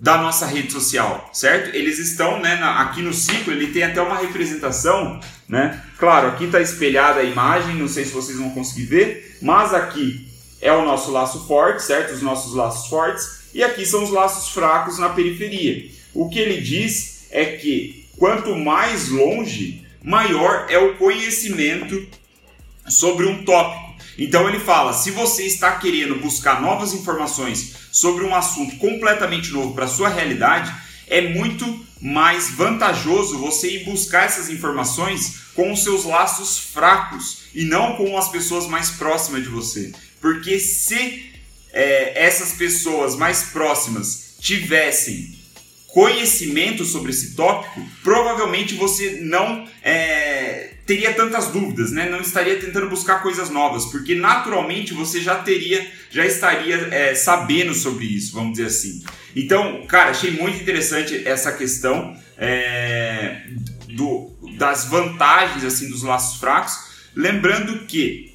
da 0.00 0.18
nossa 0.18 0.46
rede 0.46 0.72
social, 0.72 1.30
certo? 1.32 1.74
Eles 1.74 1.98
estão, 1.98 2.38
né, 2.38 2.54
na, 2.56 2.82
aqui 2.82 3.02
no 3.02 3.12
ciclo, 3.12 3.52
ele 3.52 3.72
tem 3.72 3.82
até 3.82 4.00
uma 4.00 4.18
representação, 4.18 5.18
né? 5.48 5.82
Claro, 5.98 6.28
aqui 6.28 6.44
está 6.44 6.60
espelhada 6.60 7.20
a 7.20 7.24
imagem, 7.24 7.74
não 7.74 7.88
sei 7.88 8.04
se 8.04 8.12
vocês 8.12 8.38
vão 8.38 8.50
conseguir 8.50 8.84
ver, 8.84 9.38
mas 9.42 9.74
aqui 9.74 10.28
é 10.60 10.72
o 10.72 10.84
nosso 10.84 11.10
laço 11.10 11.46
forte, 11.48 11.82
certo? 11.82 12.12
Os 12.12 12.22
nossos 12.22 12.54
laços 12.54 12.88
fortes, 12.88 13.50
e 13.52 13.64
aqui 13.64 13.84
são 13.84 14.04
os 14.04 14.10
laços 14.10 14.52
fracos 14.52 14.98
na 14.98 15.08
periferia. 15.08 15.90
O 16.12 16.28
que 16.28 16.38
ele 16.38 16.60
diz 16.60 17.26
é 17.30 17.44
que 17.44 18.06
quanto 18.16 18.54
mais 18.54 19.08
longe, 19.08 19.84
maior 20.02 20.66
é 20.68 20.78
o 20.78 20.94
conhecimento 20.96 22.06
sobre 22.86 23.26
um 23.26 23.44
tópico. 23.44 23.83
Então 24.18 24.48
ele 24.48 24.60
fala: 24.60 24.92
se 24.92 25.10
você 25.10 25.44
está 25.44 25.72
querendo 25.72 26.16
buscar 26.16 26.60
novas 26.60 26.92
informações 26.92 27.72
sobre 27.90 28.24
um 28.24 28.34
assunto 28.34 28.76
completamente 28.76 29.50
novo 29.50 29.74
para 29.74 29.88
sua 29.88 30.08
realidade, 30.08 30.72
é 31.06 31.20
muito 31.20 31.84
mais 32.00 32.50
vantajoso 32.50 33.38
você 33.38 33.76
ir 33.76 33.84
buscar 33.84 34.24
essas 34.24 34.48
informações 34.50 35.44
com 35.54 35.72
os 35.72 35.82
seus 35.82 36.04
laços 36.04 36.58
fracos 36.58 37.44
e 37.54 37.64
não 37.64 37.96
com 37.96 38.16
as 38.18 38.28
pessoas 38.28 38.66
mais 38.66 38.90
próximas 38.90 39.42
de 39.42 39.48
você. 39.48 39.92
Porque 40.20 40.58
se 40.58 41.30
é, 41.72 42.24
essas 42.26 42.52
pessoas 42.52 43.16
mais 43.16 43.44
próximas 43.44 44.36
tivessem 44.40 45.34
conhecimento 45.88 46.84
sobre 46.84 47.10
esse 47.12 47.34
tópico, 47.34 47.80
provavelmente 48.02 48.74
você 48.74 49.20
não 49.22 49.66
é, 49.82 50.73
teria 50.86 51.14
tantas 51.14 51.48
dúvidas, 51.48 51.90
né? 51.92 52.08
Não 52.08 52.20
estaria 52.20 52.58
tentando 52.58 52.88
buscar 52.88 53.22
coisas 53.22 53.50
novas, 53.50 53.86
porque 53.86 54.14
naturalmente 54.14 54.92
você 54.92 55.20
já 55.20 55.36
teria, 55.36 55.86
já 56.10 56.24
estaria 56.26 56.88
é, 56.90 57.14
sabendo 57.14 57.74
sobre 57.74 58.04
isso, 58.04 58.32
vamos 58.34 58.52
dizer 58.52 58.66
assim. 58.66 59.02
Então, 59.34 59.86
cara, 59.86 60.10
achei 60.10 60.30
muito 60.30 60.60
interessante 60.60 61.26
essa 61.26 61.52
questão 61.52 62.16
é, 62.36 63.42
do, 63.88 64.32
das 64.58 64.84
vantagens 64.84 65.64
assim 65.64 65.88
dos 65.88 66.02
laços 66.02 66.38
fracos, 66.38 66.76
lembrando 67.14 67.86
que 67.86 68.34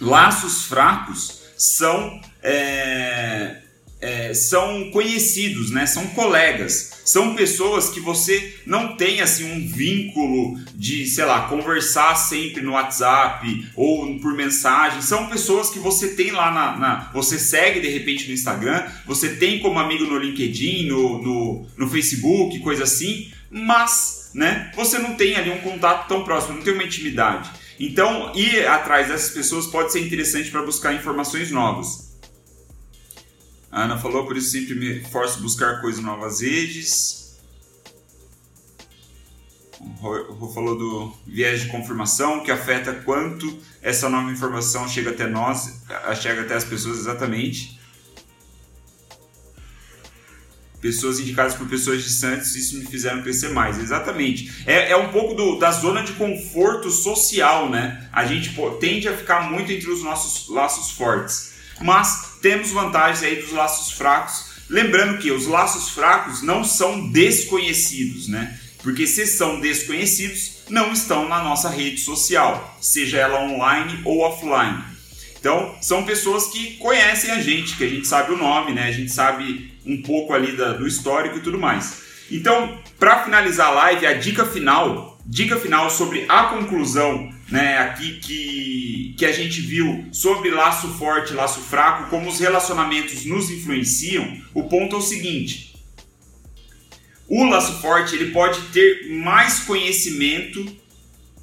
laços 0.00 0.66
fracos 0.66 1.42
são 1.56 2.20
é, 2.42 3.62
é, 4.00 4.34
são 4.34 4.90
conhecidos, 4.90 5.70
né? 5.70 5.86
São 5.86 6.06
colegas, 6.08 6.92
são 7.06 7.36
pessoas 7.36 7.88
que 7.88 8.00
você 8.00 8.56
não 8.66 8.96
tem 8.96 9.20
assim 9.20 9.44
um 9.44 9.64
vínculo 9.64 10.58
de, 10.74 11.06
sei 11.06 11.24
lá, 11.24 11.42
conversar 11.42 12.16
sempre 12.16 12.62
no 12.62 12.72
WhatsApp 12.72 13.64
ou 13.76 14.18
por 14.18 14.34
mensagem. 14.34 15.00
São 15.00 15.28
pessoas 15.28 15.70
que 15.70 15.78
você 15.78 16.16
tem 16.16 16.32
lá 16.32 16.50
na, 16.50 16.76
na 16.76 17.10
você 17.14 17.38
segue 17.38 17.78
de 17.78 17.88
repente 17.88 18.26
no 18.26 18.34
Instagram, 18.34 18.84
você 19.06 19.36
tem 19.36 19.60
como 19.60 19.78
amigo 19.78 20.04
no 20.04 20.18
LinkedIn, 20.18 20.88
no, 20.88 21.22
no, 21.22 21.66
no 21.76 21.88
Facebook, 21.88 22.58
coisa 22.58 22.82
assim, 22.82 23.30
mas, 23.48 24.32
né? 24.34 24.72
Você 24.74 24.98
não 24.98 25.14
tem 25.14 25.36
ali 25.36 25.50
um 25.50 25.60
contato 25.60 26.08
tão 26.08 26.24
próximo, 26.24 26.56
não 26.56 26.62
tem 26.64 26.74
uma 26.74 26.82
intimidade. 26.82 27.48
Então, 27.78 28.32
ir 28.34 28.66
atrás 28.66 29.06
dessas 29.06 29.30
pessoas 29.30 29.66
pode 29.68 29.92
ser 29.92 30.00
interessante 30.00 30.50
para 30.50 30.62
buscar 30.62 30.92
informações 30.92 31.52
novas. 31.52 32.15
A 33.76 33.82
Ana 33.82 33.98
falou, 33.98 34.24
por 34.24 34.38
isso 34.38 34.52
sempre 34.52 34.74
me 34.74 35.04
forço 35.04 35.38
a 35.38 35.42
buscar 35.42 35.82
coisas 35.82 36.02
novas 36.02 36.40
redes. 36.40 37.36
O 39.78 40.32
Rô 40.32 40.50
falou 40.50 40.78
do 40.78 41.14
viés 41.26 41.60
de 41.60 41.68
confirmação, 41.68 42.42
que 42.42 42.50
afeta 42.50 42.94
quanto 42.94 43.58
essa 43.82 44.08
nova 44.08 44.32
informação 44.32 44.88
chega 44.88 45.10
até 45.10 45.26
nós, 45.26 45.82
chega 46.22 46.40
até 46.40 46.54
as 46.54 46.64
pessoas 46.64 47.00
exatamente. 47.00 47.78
Pessoas 50.80 51.20
indicadas 51.20 51.54
por 51.54 51.68
pessoas 51.68 52.02
distantes, 52.02 52.56
isso 52.56 52.78
me 52.78 52.86
fizeram 52.86 53.20
crescer 53.20 53.50
mais. 53.50 53.78
Exatamente. 53.78 54.64
É, 54.64 54.92
é 54.92 54.96
um 54.96 55.12
pouco 55.12 55.34
do, 55.34 55.58
da 55.58 55.70
zona 55.70 56.02
de 56.02 56.14
conforto 56.14 56.90
social, 56.90 57.68
né? 57.68 58.08
A 58.10 58.24
gente 58.24 58.54
pô, 58.54 58.70
tende 58.70 59.06
a 59.06 59.14
ficar 59.14 59.50
muito 59.50 59.70
entre 59.70 59.90
os 59.90 60.02
nossos 60.02 60.48
laços 60.48 60.92
fortes. 60.92 61.56
Mas 61.82 62.25
temos 62.46 62.70
vantagens 62.70 63.24
aí 63.24 63.42
dos 63.42 63.50
laços 63.50 63.90
fracos. 63.90 64.44
Lembrando 64.70 65.18
que 65.18 65.32
os 65.32 65.48
laços 65.48 65.88
fracos 65.88 66.42
não 66.42 66.62
são 66.62 67.08
desconhecidos, 67.10 68.28
né? 68.28 68.56
Porque 68.84 69.04
se 69.04 69.26
são 69.26 69.58
desconhecidos, 69.58 70.58
não 70.68 70.92
estão 70.92 71.28
na 71.28 71.42
nossa 71.42 71.68
rede 71.68 71.98
social, 71.98 72.78
seja 72.80 73.18
ela 73.18 73.42
online 73.42 74.00
ou 74.04 74.20
offline. 74.20 74.80
Então, 75.40 75.76
são 75.80 76.04
pessoas 76.04 76.46
que 76.46 76.76
conhecem 76.76 77.32
a 77.32 77.42
gente, 77.42 77.76
que 77.76 77.82
a 77.82 77.88
gente 77.88 78.06
sabe 78.06 78.32
o 78.32 78.38
nome, 78.38 78.72
né? 78.72 78.84
A 78.84 78.92
gente 78.92 79.10
sabe 79.10 79.72
um 79.84 80.00
pouco 80.02 80.32
ali 80.32 80.52
da, 80.52 80.72
do 80.72 80.86
histórico 80.86 81.38
e 81.38 81.40
tudo 81.40 81.58
mais. 81.58 81.96
Então, 82.30 82.80
para 82.96 83.24
finalizar 83.24 83.68
a 83.68 83.72
live, 83.72 84.06
a 84.06 84.12
dica 84.12 84.46
final, 84.46 85.15
dica 85.26 85.56
final 85.56 85.90
sobre 85.90 86.24
a 86.28 86.44
conclusão 86.44 87.34
né, 87.50 87.78
aqui 87.78 88.20
que, 88.20 89.14
que 89.18 89.26
a 89.26 89.32
gente 89.32 89.60
viu 89.60 90.06
sobre 90.12 90.50
laço 90.50 90.88
forte, 90.94 91.32
laço 91.32 91.60
fraco, 91.60 92.08
como 92.08 92.28
os 92.28 92.38
relacionamentos 92.38 93.24
nos 93.24 93.50
influenciam, 93.50 94.40
o 94.54 94.64
ponto 94.64 94.94
é 94.94 94.98
o 94.98 95.02
seguinte: 95.02 95.74
o 97.28 97.44
laço 97.44 97.80
forte 97.80 98.14
ele 98.14 98.30
pode 98.30 98.60
ter 98.68 99.08
mais 99.10 99.60
conhecimento, 99.60 100.64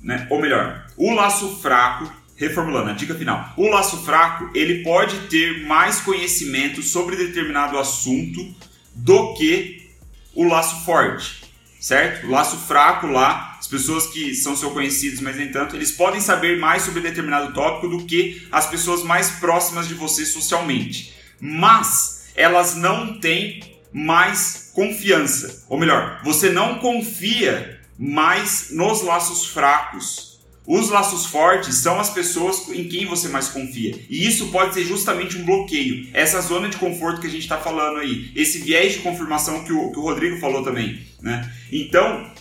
né, 0.02 0.28
ou 0.30 0.42
melhor, 0.42 0.88
o 0.96 1.14
laço 1.14 1.60
fraco, 1.62 2.12
reformulando 2.36 2.90
a 2.90 2.94
dica 2.94 3.14
final, 3.16 3.54
o 3.58 3.68
laço 3.68 4.04
fraco 4.04 4.50
ele 4.56 4.84
pode 4.84 5.28
ter 5.28 5.66
mais 5.66 6.00
conhecimento 6.00 6.82
sobre 6.82 7.16
determinado 7.16 7.78
assunto 7.78 8.54
do 8.96 9.34
que 9.34 9.90
o 10.34 10.46
laço 10.46 10.84
forte, 10.84 11.44
certo? 11.80 12.28
O 12.28 12.32
laço 12.32 12.58
fraco 12.58 13.08
lá 13.08 13.53
pessoas 13.74 14.06
que 14.06 14.36
são 14.36 14.56
seu 14.56 14.70
conhecidos, 14.70 15.20
mas 15.20 15.36
nem 15.36 15.50
tanto, 15.50 15.76
eles 15.76 15.92
podem 15.92 16.22
saber 16.22 16.60
mais 16.60 16.84
sobre 16.84 17.02
determinado 17.02 17.54
tópico 17.54 17.88
do 17.88 18.06
que 18.06 18.48
as 18.52 18.70
pessoas 18.70 19.04
mais 19.04 19.32
próximas 19.32 19.88
de 19.88 19.96
você 19.96 20.26
socialmente. 20.28 21.12
Mas 21.42 22.28
elas 22.36 22.76
não 22.76 23.20
têm 23.20 23.64
mais 23.92 24.72
confiança. 24.76 25.66
Ou 25.68 25.80
melhor, 25.80 26.22
você 26.24 26.52
não 26.52 26.78
confia 26.78 27.80
mais 27.98 28.68
nos 28.70 29.02
laços 29.02 29.48
fracos. 29.48 30.40
Os 30.66 30.90
laços 30.90 31.26
fortes 31.26 31.76
são 31.76 32.00
as 32.00 32.12
pessoas 32.12 32.70
em 32.70 32.88
quem 32.88 33.06
você 33.06 33.28
mais 33.28 33.50
confia. 33.50 34.00
E 34.08 34.26
isso 34.26 34.48
pode 34.48 34.76
ser 34.76 34.86
justamente 34.86 35.36
um 35.36 35.44
bloqueio. 35.44 36.08
Essa 36.14 36.40
zona 36.42 36.70
de 36.70 36.78
conforto 36.78 37.20
que 37.20 37.28
a 37.28 37.30
gente 37.30 37.42
está 37.42 37.58
falando 37.58 38.00
aí. 38.00 38.32
Esse 38.36 38.60
viés 38.60 38.94
de 38.94 39.00
confirmação 39.00 39.64
que 39.64 39.74
o, 39.74 39.92
que 39.92 40.00
o 40.00 40.04
Rodrigo 40.04 40.40
falou 40.40 40.64
também. 40.64 41.06
Né? 41.22 41.52
Então, 41.72 42.32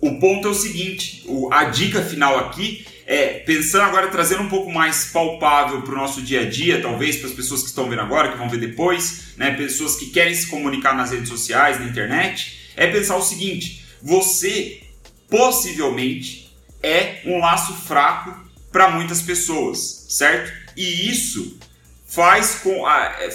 o 0.00 0.18
ponto 0.18 0.48
é 0.48 0.50
o 0.50 0.54
seguinte, 0.54 1.24
a 1.50 1.64
dica 1.64 2.02
final 2.02 2.38
aqui 2.38 2.86
é, 3.08 3.38
pensando 3.38 3.84
agora, 3.84 4.08
trazendo 4.08 4.42
um 4.42 4.50
pouco 4.50 4.70
mais 4.70 5.06
palpável 5.06 5.80
para 5.80 5.94
o 5.94 5.96
nosso 5.96 6.20
dia 6.20 6.42
a 6.42 6.44
dia, 6.44 6.82
talvez 6.82 7.16
para 7.16 7.28
as 7.28 7.34
pessoas 7.34 7.62
que 7.62 7.68
estão 7.68 7.88
vendo 7.88 8.02
agora, 8.02 8.30
que 8.30 8.36
vão 8.36 8.50
ver 8.50 8.60
depois, 8.60 9.34
né, 9.38 9.52
pessoas 9.52 9.96
que 9.96 10.10
querem 10.10 10.34
se 10.34 10.46
comunicar 10.46 10.94
nas 10.94 11.10
redes 11.10 11.30
sociais, 11.30 11.80
na 11.80 11.86
internet, 11.86 12.72
é 12.76 12.86
pensar 12.86 13.16
o 13.16 13.22
seguinte: 13.22 13.86
você 14.02 14.82
possivelmente 15.30 16.54
é 16.82 17.22
um 17.24 17.38
laço 17.38 17.72
fraco 17.72 18.46
para 18.70 18.90
muitas 18.90 19.22
pessoas, 19.22 20.04
certo? 20.10 20.52
E 20.76 21.10
isso 21.10 21.58
faz 22.06 22.56
com, 22.56 22.84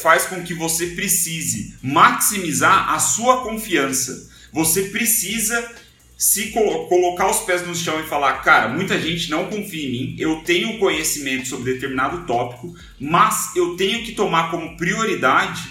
faz 0.03 0.25
com 0.25 0.43
que 0.43 0.53
você 0.53 0.87
precise 0.87 1.75
maximizar 1.81 2.93
a 2.93 2.99
sua 2.99 3.41
confiança. 3.41 4.29
Você 4.51 4.83
precisa 4.83 5.67
se 6.23 6.51
colo 6.51 6.87
colocar 6.87 7.29
os 7.29 7.41
pés 7.41 7.67
no 7.67 7.75
chão 7.75 7.99
e 7.99 8.07
falar, 8.07 8.41
cara, 8.43 8.69
muita 8.69 8.97
gente 8.97 9.29
não 9.29 9.47
confia 9.47 9.85
em 9.85 9.91
mim, 9.91 10.15
eu 10.17 10.37
tenho 10.37 10.79
conhecimento 10.79 11.49
sobre 11.49 11.73
determinado 11.73 12.25
tópico, 12.25 12.73
mas 12.97 13.53
eu 13.57 13.75
tenho 13.75 14.05
que 14.05 14.13
tomar 14.13 14.49
como 14.49 14.77
prioridade 14.77 15.61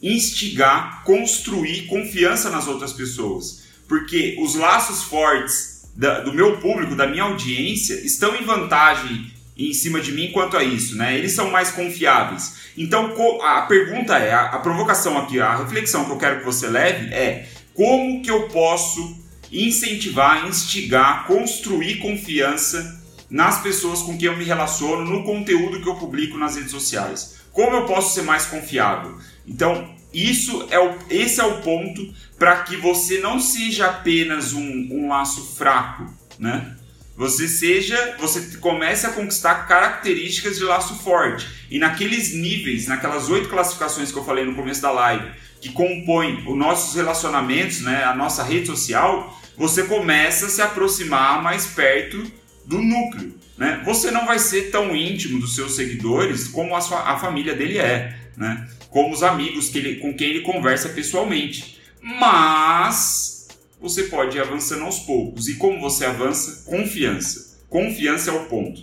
instigar, 0.00 1.02
construir 1.02 1.88
confiança 1.88 2.50
nas 2.50 2.68
outras 2.68 2.92
pessoas. 2.92 3.64
Porque 3.88 4.36
os 4.38 4.54
laços 4.54 5.02
fortes 5.02 5.90
da, 5.96 6.20
do 6.20 6.32
meu 6.32 6.58
público, 6.58 6.94
da 6.94 7.08
minha 7.08 7.24
audiência, 7.24 7.94
estão 7.94 8.36
em 8.36 8.44
vantagem 8.44 9.34
em 9.58 9.74
cima 9.74 10.00
de 10.00 10.12
mim 10.12 10.30
quanto 10.30 10.56
a 10.56 10.62
isso, 10.62 10.96
né? 10.96 11.18
Eles 11.18 11.32
são 11.32 11.50
mais 11.50 11.72
confiáveis. 11.72 12.54
Então 12.78 13.12
a 13.42 13.62
pergunta 13.62 14.16
é, 14.16 14.32
a, 14.32 14.50
a 14.50 14.58
provocação 14.60 15.18
aqui, 15.18 15.40
a 15.40 15.56
reflexão 15.56 16.04
que 16.04 16.12
eu 16.12 16.16
quero 16.16 16.38
que 16.38 16.44
você 16.44 16.68
leve 16.68 17.12
é 17.12 17.48
como 17.74 18.22
que 18.22 18.30
eu 18.30 18.46
posso 18.50 19.19
incentivar, 19.52 20.46
instigar, 20.46 21.26
construir 21.26 21.98
confiança 21.98 23.00
nas 23.28 23.62
pessoas 23.62 24.02
com 24.02 24.16
quem 24.18 24.26
eu 24.26 24.36
me 24.36 24.44
relaciono, 24.44 25.04
no 25.04 25.24
conteúdo 25.24 25.80
que 25.80 25.88
eu 25.88 25.94
publico 25.94 26.36
nas 26.36 26.56
redes 26.56 26.70
sociais. 26.70 27.36
Como 27.52 27.76
eu 27.76 27.84
posso 27.84 28.14
ser 28.14 28.22
mais 28.22 28.46
confiável? 28.46 29.18
Então, 29.46 29.94
isso 30.12 30.66
é 30.70 30.78
o, 30.78 30.98
esse 31.08 31.40
é 31.40 31.44
o 31.44 31.60
ponto 31.62 32.12
para 32.38 32.62
que 32.62 32.76
você 32.76 33.18
não 33.18 33.40
seja 33.40 33.86
apenas 33.86 34.52
um, 34.52 34.88
um 34.90 35.08
laço 35.08 35.54
fraco, 35.56 36.12
né? 36.38 36.76
Você 37.16 37.46
seja, 37.46 38.16
você 38.18 38.56
comece 38.58 39.06
a 39.06 39.10
conquistar 39.10 39.66
características 39.66 40.56
de 40.56 40.64
laço 40.64 40.94
forte. 41.00 41.46
E 41.70 41.78
naqueles 41.78 42.32
níveis, 42.32 42.86
naquelas 42.86 43.28
oito 43.28 43.48
classificações 43.48 44.10
que 44.10 44.18
eu 44.18 44.24
falei 44.24 44.44
no 44.44 44.54
começo 44.54 44.80
da 44.80 44.90
live, 44.90 45.30
que 45.60 45.70
compõem 45.70 46.42
os 46.48 46.56
nossos 46.56 46.94
relacionamentos, 46.94 47.82
né, 47.82 48.04
a 48.04 48.14
nossa 48.14 48.42
rede 48.42 48.68
social, 48.68 49.38
você 49.60 49.82
começa 49.82 50.46
a 50.46 50.48
se 50.48 50.62
aproximar 50.62 51.42
mais 51.42 51.66
perto 51.66 52.32
do 52.64 52.80
núcleo. 52.80 53.34
Né? 53.58 53.82
Você 53.84 54.10
não 54.10 54.24
vai 54.24 54.38
ser 54.38 54.70
tão 54.70 54.96
íntimo 54.96 55.38
dos 55.38 55.54
seus 55.54 55.76
seguidores 55.76 56.48
como 56.48 56.74
a, 56.74 56.80
sua, 56.80 57.00
a 57.00 57.18
família 57.18 57.54
dele 57.54 57.76
é, 57.76 58.18
né? 58.38 58.66
como 58.88 59.12
os 59.12 59.22
amigos 59.22 59.68
que 59.68 59.76
ele, 59.76 59.96
com 59.96 60.14
quem 60.14 60.30
ele 60.30 60.40
conversa 60.40 60.88
pessoalmente. 60.88 61.78
Mas 62.00 63.48
você 63.78 64.04
pode 64.04 64.38
ir 64.38 64.40
avançando 64.40 64.84
aos 64.84 65.00
poucos. 65.00 65.46
E 65.46 65.56
como 65.56 65.78
você 65.78 66.06
avança? 66.06 66.64
Confiança. 66.64 67.58
Confiança 67.68 68.30
é 68.30 68.32
o 68.32 68.46
ponto. 68.46 68.80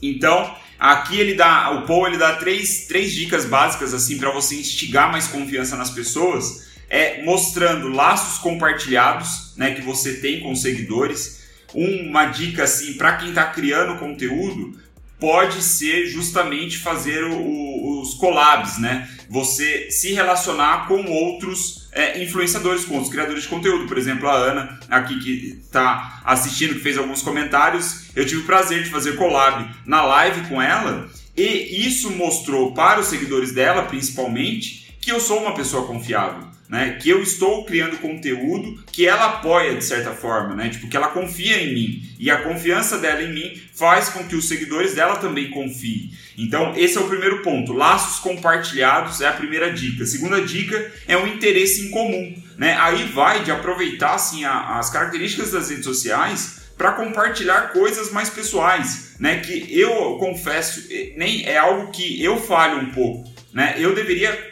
Então, 0.00 0.54
aqui 0.78 1.18
ele 1.18 1.34
dá, 1.34 1.72
o 1.72 1.86
Paul 1.88 2.06
ele 2.06 2.18
dá 2.18 2.36
três, 2.36 2.86
três 2.86 3.12
dicas 3.12 3.44
básicas 3.46 3.92
assim 3.92 4.16
para 4.16 4.30
você 4.30 4.54
instigar 4.54 5.10
mais 5.10 5.26
confiança 5.26 5.74
nas 5.74 5.90
pessoas, 5.90 6.67
é 6.88 7.22
mostrando 7.22 7.88
laços 7.88 8.38
compartilhados, 8.38 9.52
né, 9.56 9.74
que 9.74 9.82
você 9.82 10.14
tem 10.14 10.40
com 10.40 10.54
seguidores. 10.54 11.46
Uma 11.74 12.26
dica 12.26 12.64
assim 12.64 12.94
para 12.94 13.16
quem 13.16 13.28
está 13.28 13.44
criando 13.44 13.98
conteúdo 13.98 14.78
pode 15.20 15.62
ser 15.62 16.06
justamente 16.06 16.78
fazer 16.78 17.24
o, 17.24 18.00
os 18.00 18.14
collabs, 18.14 18.78
né? 18.78 19.08
Você 19.28 19.90
se 19.90 20.12
relacionar 20.12 20.86
com 20.86 21.04
outros 21.04 21.88
é, 21.92 22.22
influenciadores, 22.22 22.84
com 22.84 22.94
outros 22.94 23.12
criadores 23.12 23.42
de 23.42 23.48
conteúdo. 23.48 23.86
Por 23.86 23.98
exemplo, 23.98 24.28
a 24.28 24.34
Ana, 24.34 24.78
aqui 24.88 25.18
que 25.18 25.58
está 25.60 26.22
assistindo, 26.24 26.74
que 26.74 26.80
fez 26.80 26.96
alguns 26.96 27.20
comentários, 27.20 28.04
eu 28.14 28.24
tive 28.24 28.42
o 28.42 28.46
prazer 28.46 28.84
de 28.84 28.90
fazer 28.90 29.16
collab 29.16 29.68
na 29.84 30.04
live 30.04 30.48
com 30.48 30.62
ela 30.62 31.10
e 31.36 31.86
isso 31.86 32.10
mostrou 32.12 32.72
para 32.72 33.00
os 33.00 33.08
seguidores 33.08 33.52
dela, 33.52 33.82
principalmente, 33.82 34.96
que 35.00 35.10
eu 35.10 35.20
sou 35.20 35.40
uma 35.40 35.54
pessoa 35.54 35.86
confiável 35.86 36.47
né? 36.68 36.98
Que 37.00 37.08
eu 37.08 37.22
estou 37.22 37.64
criando 37.64 37.98
conteúdo 37.98 38.84
que 38.92 39.06
ela 39.06 39.26
apoia 39.26 39.74
de 39.74 39.84
certa 39.84 40.12
forma, 40.12 40.54
né? 40.54 40.68
Tipo, 40.68 40.88
que 40.88 40.96
ela 40.96 41.08
confia 41.08 41.62
em 41.62 41.72
mim. 41.72 42.02
E 42.18 42.30
a 42.30 42.42
confiança 42.42 42.98
dela 42.98 43.22
em 43.22 43.32
mim 43.32 43.60
faz 43.74 44.10
com 44.10 44.24
que 44.24 44.36
os 44.36 44.46
seguidores 44.46 44.94
dela 44.94 45.16
também 45.16 45.50
confiem. 45.50 46.10
Então, 46.36 46.74
esse 46.76 46.98
é 46.98 47.00
o 47.00 47.08
primeiro 47.08 47.42
ponto. 47.42 47.72
Laços 47.72 48.20
compartilhados 48.20 49.20
é 49.20 49.28
a 49.28 49.32
primeira 49.32 49.72
dica. 49.72 50.04
A 50.04 50.06
segunda 50.06 50.40
dica 50.40 50.92
é 51.06 51.16
um 51.16 51.26
interesse 51.26 51.86
em 51.86 51.90
comum, 51.90 52.34
né? 52.56 52.76
Aí 52.78 53.04
vai 53.04 53.42
de 53.42 53.50
aproveitar 53.50 54.14
assim 54.14 54.44
a, 54.44 54.78
as 54.78 54.90
características 54.90 55.52
das 55.52 55.70
redes 55.70 55.84
sociais 55.84 56.58
para 56.76 56.92
compartilhar 56.92 57.72
coisas 57.72 58.12
mais 58.12 58.30
pessoais, 58.30 59.16
né? 59.18 59.40
Que 59.40 59.66
eu 59.76 60.16
confesso, 60.18 60.86
eh, 60.90 61.14
nem 61.16 61.44
é 61.44 61.56
algo 61.58 61.90
que 61.90 62.22
eu 62.22 62.40
falho 62.40 62.78
um 62.78 62.92
pouco, 62.92 63.28
né? 63.52 63.74
Eu 63.78 63.94
deveria 63.94 64.47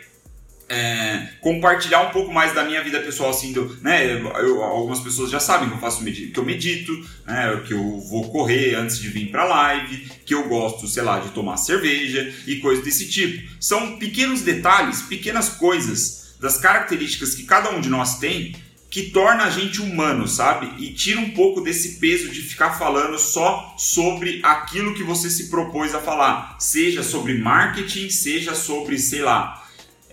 é, 0.68 1.28
compartilhar 1.40 2.02
um 2.02 2.10
pouco 2.10 2.32
mais 2.32 2.52
da 2.52 2.64
minha 2.64 2.82
vida 2.82 2.98
pessoal, 3.00 3.30
assim, 3.30 3.52
do, 3.52 3.78
né? 3.82 4.14
Eu, 4.14 4.62
algumas 4.62 5.00
pessoas 5.00 5.30
já 5.30 5.38
sabem 5.38 5.68
que 5.68 5.74
eu 5.74 5.80
faço 5.80 6.04
que 6.04 6.36
eu 6.36 6.44
medito, 6.44 6.92
né? 7.24 7.62
Que 7.66 7.72
eu 7.72 8.00
vou 8.00 8.30
correr 8.30 8.74
antes 8.74 8.98
de 8.98 9.08
vir 9.08 9.30
para 9.30 9.44
live, 9.44 10.10
que 10.24 10.34
eu 10.34 10.48
gosto, 10.48 10.88
sei 10.88 11.02
lá, 11.02 11.20
de 11.20 11.30
tomar 11.30 11.56
cerveja 11.56 12.34
e 12.46 12.56
coisas 12.56 12.84
desse 12.84 13.08
tipo. 13.08 13.48
São 13.60 13.96
pequenos 13.98 14.42
detalhes, 14.42 15.02
pequenas 15.02 15.50
coisas 15.50 16.34
das 16.40 16.58
características 16.58 17.34
que 17.34 17.44
cada 17.44 17.70
um 17.70 17.80
de 17.80 17.88
nós 17.88 18.18
tem 18.18 18.54
que 18.90 19.10
torna 19.10 19.44
a 19.44 19.50
gente 19.50 19.82
humano, 19.82 20.26
sabe? 20.26 20.72
E 20.82 20.92
tira 20.92 21.20
um 21.20 21.30
pouco 21.30 21.60
desse 21.60 21.98
peso 21.98 22.30
de 22.30 22.40
ficar 22.40 22.78
falando 22.78 23.18
só 23.18 23.74
sobre 23.76 24.40
aquilo 24.42 24.94
que 24.94 25.02
você 25.02 25.28
se 25.28 25.50
propôs 25.50 25.94
a 25.94 26.00
falar, 26.00 26.56
seja 26.58 27.02
sobre 27.02 27.34
marketing, 27.34 28.08
seja 28.08 28.54
sobre, 28.54 28.98
sei 28.98 29.22
lá, 29.22 29.65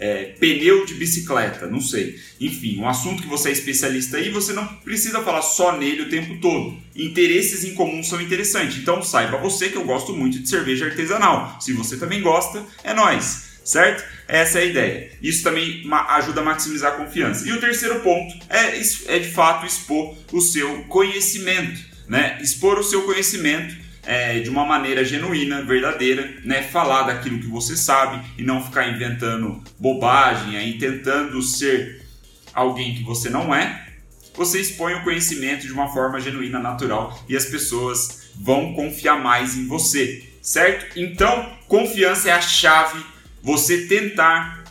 é, 0.04 0.36
pneu 0.38 0.86
de 0.86 0.96
bicicleta, 0.96 1.66
não 1.66 1.80
sei. 1.80 2.20
Enfim, 2.38 2.78
um 2.78 2.90
assunto 2.90 3.24
que 3.24 3.30
você 3.30 3.48
é 3.48 3.52
especialista 3.54 4.18
aí, 4.18 4.30
você 4.30 4.52
não 4.52 4.68
precisa 4.68 5.22
falar 5.22 5.42
só 5.42 5.78
nele 5.78 6.02
o 6.02 6.10
tempo 6.10 6.42
todo. 6.42 6.78
Interesses 6.94 7.64
em 7.64 7.74
comum 7.74 8.04
são 8.04 8.20
interessantes. 8.20 8.78
Então 8.78 9.02
saiba 9.02 9.38
você 9.38 9.70
que 9.70 9.78
eu 9.78 9.86
gosto 9.86 10.14
muito 10.14 10.40
de 10.40 10.50
cerveja 10.50 10.88
artesanal. 10.88 11.58
Se 11.62 11.72
você 11.72 11.96
também 11.96 12.22
gosta, 12.22 12.66
é 12.84 12.94
nós, 12.94 13.62
certo? 13.64 14.04
Essa 14.28 14.60
é 14.60 14.64
a 14.64 14.66
ideia. 14.66 15.12
Isso 15.22 15.42
também 15.42 15.90
ajuda 16.10 16.42
a 16.42 16.44
maximizar 16.44 16.94
a 16.94 16.98
confiança. 16.98 17.48
E 17.48 17.54
o 17.54 17.62
terceiro 17.62 18.02
ponto 18.02 18.36
é, 18.50 18.78
é 19.08 19.20
de 19.20 19.32
fato 19.32 19.66
expor 19.66 20.18
o 20.34 20.42
seu 20.42 20.84
conhecimento, 20.90 21.80
né? 22.10 22.40
Expor 22.42 22.78
o 22.78 22.84
seu 22.84 23.04
conhecimento 23.04 23.74
é, 24.06 24.40
de 24.40 24.50
uma 24.50 24.66
maneira 24.66 25.04
genuína, 25.04 25.62
verdadeira, 25.64 26.38
né? 26.44 26.64
Falar 26.64 27.04
daquilo 27.04 27.40
que 27.40 27.48
você 27.48 27.76
sabe 27.76 28.22
e 28.38 28.44
não 28.44 28.64
ficar 28.64 28.90
inventando 28.90 29.62
bobagem 29.80 30.58
aí, 30.58 30.78
tentando 30.78 31.42
ser 31.42 32.06
alguém 32.54 32.96
que 32.96 33.04
você 33.04 33.30
não 33.30 33.54
é. 33.54 33.88
Você 34.36 34.60
expõe 34.60 34.96
o 34.96 35.04
conhecimento 35.04 35.66
de 35.66 35.72
uma 35.72 35.92
forma 35.94 36.20
genuína, 36.20 36.60
natural 36.60 37.18
e 37.30 37.36
as 37.36 37.46
pessoas 37.46 38.32
vão 38.36 38.74
confiar 38.74 39.22
mais 39.22 39.56
em 39.56 39.68
você, 39.68 40.28
certo? 40.42 41.00
Então, 41.00 41.52
confiança 41.68 42.30
é 42.30 42.34
a 42.34 42.42
chave. 42.42 43.04
Você 43.42 43.88
tentar 43.88 44.63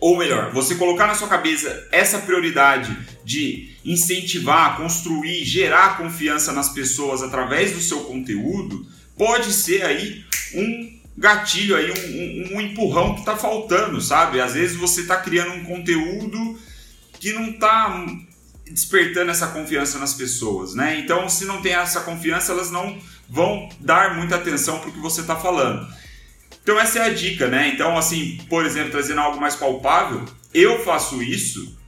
ou 0.00 0.16
melhor, 0.16 0.50
você 0.52 0.74
colocar 0.76 1.06
na 1.06 1.14
sua 1.14 1.28
cabeça 1.28 1.86
essa 1.92 2.18
prioridade 2.20 2.96
de 3.24 3.76
incentivar, 3.84 4.76
construir, 4.76 5.44
gerar 5.44 5.98
confiança 5.98 6.52
nas 6.52 6.70
pessoas 6.70 7.22
através 7.22 7.72
do 7.72 7.80
seu 7.80 8.00
conteúdo, 8.00 8.86
pode 9.16 9.52
ser 9.52 9.84
aí 9.84 10.24
um 10.54 11.00
gatilho 11.16 11.76
aí, 11.76 11.90
um, 11.90 12.54
um, 12.54 12.56
um 12.56 12.60
empurrão 12.62 13.12
que 13.12 13.20
está 13.20 13.36
faltando, 13.36 14.00
sabe? 14.00 14.40
Às 14.40 14.54
vezes 14.54 14.76
você 14.76 15.02
está 15.02 15.18
criando 15.18 15.52
um 15.52 15.64
conteúdo 15.64 16.58
que 17.18 17.34
não 17.34 17.50
está 17.50 18.06
despertando 18.70 19.30
essa 19.30 19.48
confiança 19.48 19.98
nas 19.98 20.14
pessoas, 20.14 20.74
né? 20.74 20.98
Então, 20.98 21.28
se 21.28 21.44
não 21.44 21.60
tem 21.60 21.74
essa 21.74 22.00
confiança, 22.00 22.52
elas 22.52 22.70
não 22.70 22.98
vão 23.28 23.68
dar 23.78 24.16
muita 24.16 24.36
atenção 24.36 24.78
para 24.78 24.88
o 24.88 24.92
que 24.92 24.98
você 24.98 25.20
está 25.20 25.36
falando. 25.36 25.86
Então 26.62 26.78
essa 26.78 26.98
é 26.98 27.06
a 27.06 27.12
dica, 27.12 27.48
né? 27.48 27.68
Então, 27.68 27.96
assim, 27.96 28.38
por 28.48 28.64
exemplo, 28.64 28.90
trazendo 28.90 29.20
algo 29.20 29.40
mais 29.40 29.56
palpável, 29.56 30.24
eu 30.52 30.82
faço 30.84 31.22
isso 31.22 31.78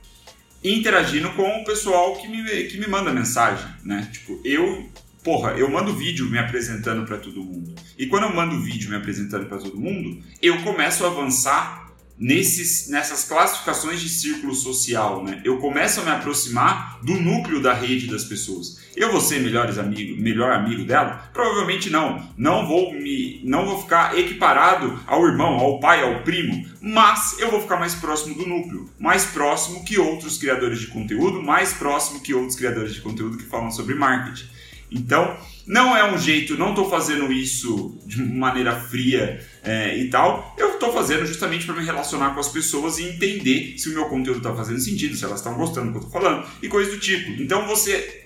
interagindo 0.63 1.29
com 1.31 1.61
o 1.61 1.65
pessoal 1.65 2.15
que 2.15 2.27
me, 2.27 2.63
que 2.65 2.77
me 2.77 2.87
manda 2.87 3.11
mensagem, 3.11 3.65
né? 3.83 4.09
Tipo, 4.11 4.39
eu, 4.45 4.89
porra, 5.23 5.51
eu 5.51 5.69
mando 5.69 5.93
vídeo 5.93 6.29
me 6.29 6.37
apresentando 6.37 7.05
para 7.05 7.17
todo 7.17 7.43
mundo. 7.43 7.75
E 7.97 8.07
quando 8.07 8.23
eu 8.23 8.33
mando 8.33 8.59
vídeo 8.61 8.89
me 8.89 8.95
apresentando 8.95 9.45
para 9.45 9.57
todo 9.57 9.79
mundo, 9.79 10.23
eu 10.41 10.61
começo 10.63 11.05
a 11.05 11.09
avançar 11.09 11.82
nesses, 12.17 12.89
nessas 12.89 13.25
classificações 13.25 13.99
de 13.99 14.09
círculo 14.09 14.53
social, 14.53 15.23
né? 15.23 15.41
Eu 15.43 15.57
começo 15.57 15.99
a 15.99 16.03
me 16.03 16.11
aproximar 16.11 16.99
do 17.03 17.13
núcleo 17.13 17.61
da 17.61 17.73
rede 17.73 18.07
das 18.07 18.23
pessoas. 18.23 18.81
Eu 18.95 19.11
vou 19.11 19.19
ser 19.19 19.39
melhores 19.41 19.77
amigo, 19.77 20.21
melhor 20.21 20.51
amigo 20.51 20.83
dela? 20.85 21.29
Provavelmente 21.33 21.89
não. 21.89 22.29
Não 22.37 22.67
vou 22.67 22.93
me, 22.93 23.41
não 23.43 23.65
vou 23.65 23.81
ficar 23.81 24.17
equiparado 24.17 24.99
ao 25.07 25.25
irmão, 25.25 25.57
ao 25.57 25.79
pai, 25.79 26.03
ao 26.03 26.21
primo, 26.21 26.65
mas 26.79 27.39
eu 27.39 27.49
vou 27.49 27.61
ficar 27.61 27.77
mais 27.77 27.95
próximo 27.95 28.35
do 28.35 28.45
núcleo, 28.45 28.89
mais 28.99 29.25
próximo 29.25 29.83
que 29.83 29.97
outros 29.97 30.37
criadores 30.37 30.79
de 30.79 30.87
conteúdo, 30.87 31.41
mais 31.41 31.73
próximo 31.73 32.21
que 32.21 32.33
outros 32.33 32.55
criadores 32.55 32.93
de 32.93 33.01
conteúdo 33.01 33.37
que 33.37 33.45
falam 33.45 33.71
sobre 33.71 33.95
marketing. 33.95 34.52
Então, 34.93 35.35
não 35.65 35.95
é 35.95 36.13
um 36.13 36.17
jeito, 36.17 36.57
não 36.57 36.69
estou 36.69 36.89
fazendo 36.89 37.31
isso 37.31 37.97
de 38.05 38.21
maneira 38.21 38.79
fria 38.79 39.45
é, 39.63 39.97
e 39.97 40.09
tal. 40.09 40.53
Eu 40.57 40.73
estou 40.73 40.93
fazendo 40.93 41.25
justamente 41.25 41.65
para 41.65 41.75
me 41.75 41.85
relacionar 41.85 42.31
com 42.33 42.39
as 42.39 42.49
pessoas 42.49 42.99
e 42.99 43.03
entender 43.03 43.75
se 43.77 43.89
o 43.89 43.93
meu 43.93 44.05
conteúdo 44.05 44.37
está 44.37 44.53
fazendo 44.53 44.79
sentido, 44.79 45.15
se 45.15 45.23
elas 45.23 45.39
estão 45.39 45.55
gostando 45.55 45.87
do 45.87 45.91
que 45.91 45.97
eu 45.97 46.07
estou 46.07 46.21
falando 46.21 46.45
e 46.61 46.67
coisas 46.67 46.93
do 46.93 46.99
tipo. 46.99 47.41
Então 47.41 47.65
você 47.65 48.23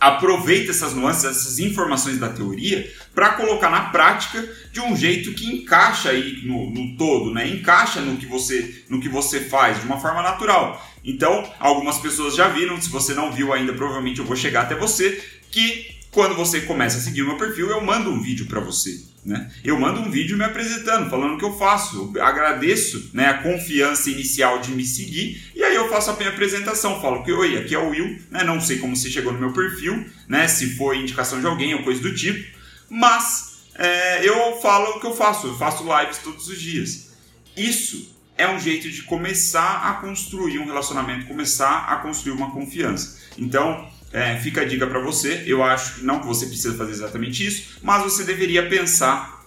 aproveita 0.00 0.70
essas 0.70 0.94
nuances, 0.94 1.24
essas 1.24 1.58
informações 1.58 2.18
da 2.18 2.30
teoria 2.30 2.90
para 3.14 3.34
colocar 3.34 3.68
na 3.68 3.90
prática 3.90 4.42
de 4.72 4.80
um 4.80 4.96
jeito 4.96 5.34
que 5.34 5.44
encaixa 5.46 6.08
aí 6.08 6.40
no, 6.42 6.70
no, 6.70 6.96
todo, 6.96 7.30
né? 7.34 7.46
Encaixa 7.46 8.00
no 8.00 8.16
que 8.16 8.24
você 8.24 8.84
no 8.88 8.98
que 8.98 9.10
você 9.10 9.40
faz 9.40 9.78
de 9.78 9.86
uma 9.86 10.00
forma 10.00 10.22
natural. 10.22 10.82
Então, 11.04 11.46
algumas 11.58 11.98
pessoas 11.98 12.34
já 12.34 12.48
viram, 12.48 12.80
se 12.80 12.88
você 12.88 13.12
não 13.12 13.30
viu 13.30 13.52
ainda, 13.52 13.74
provavelmente 13.74 14.20
eu 14.20 14.24
vou 14.24 14.36
chegar 14.36 14.62
até 14.62 14.74
você, 14.74 15.22
que 15.50 15.99
quando 16.10 16.34
você 16.34 16.62
começa 16.62 16.98
a 16.98 17.00
seguir 17.00 17.22
o 17.22 17.26
meu 17.26 17.36
perfil, 17.36 17.70
eu 17.70 17.80
mando 17.80 18.10
um 18.10 18.20
vídeo 18.20 18.46
para 18.46 18.60
você. 18.60 19.00
Né? 19.24 19.50
Eu 19.62 19.78
mando 19.78 20.00
um 20.00 20.10
vídeo 20.10 20.36
me 20.36 20.44
apresentando, 20.44 21.10
falando 21.10 21.34
o 21.34 21.38
que 21.38 21.44
eu 21.44 21.56
faço. 21.56 22.12
Eu 22.14 22.24
agradeço 22.24 23.10
né, 23.12 23.26
a 23.26 23.38
confiança 23.38 24.10
inicial 24.10 24.60
de 24.60 24.72
me 24.72 24.84
seguir 24.84 25.50
e 25.54 25.62
aí 25.62 25.74
eu 25.74 25.88
faço 25.88 26.10
a 26.10 26.16
minha 26.16 26.30
apresentação. 26.30 27.00
Falo 27.00 27.22
que, 27.22 27.30
oi, 27.30 27.58
aqui 27.58 27.74
é 27.74 27.78
o 27.78 27.90
Will, 27.90 28.18
né? 28.30 28.42
não 28.42 28.60
sei 28.60 28.78
como 28.78 28.96
você 28.96 29.10
chegou 29.10 29.32
no 29.32 29.38
meu 29.38 29.52
perfil, 29.52 30.06
né? 30.26 30.48
se 30.48 30.74
foi 30.76 30.98
indicação 30.98 31.38
de 31.38 31.46
alguém 31.46 31.74
ou 31.74 31.82
coisa 31.82 32.00
do 32.00 32.14
tipo, 32.14 32.58
mas 32.88 33.60
é, 33.74 34.26
eu 34.26 34.58
falo 34.60 34.96
o 34.96 35.00
que 35.00 35.06
eu 35.06 35.14
faço. 35.14 35.48
Eu 35.48 35.58
faço 35.58 35.84
lives 35.84 36.18
todos 36.18 36.48
os 36.48 36.60
dias. 36.60 37.10
Isso 37.56 38.16
é 38.38 38.48
um 38.48 38.58
jeito 38.58 38.90
de 38.90 39.02
começar 39.02 39.86
a 39.86 39.94
construir 39.94 40.58
um 40.58 40.64
relacionamento, 40.64 41.26
começar 41.26 41.84
a 41.88 41.96
construir 41.96 42.32
uma 42.32 42.50
confiança. 42.50 43.18
Então, 43.36 43.89
é, 44.12 44.36
fica 44.36 44.62
a 44.62 44.64
dica 44.64 44.86
para 44.86 45.00
você. 45.00 45.44
Eu 45.46 45.62
acho 45.62 46.04
não 46.04 46.20
que 46.20 46.26
você 46.26 46.46
precisa 46.46 46.74
fazer 46.76 46.92
exatamente 46.92 47.46
isso, 47.46 47.78
mas 47.82 48.02
você 48.02 48.24
deveria 48.24 48.68
pensar 48.68 49.44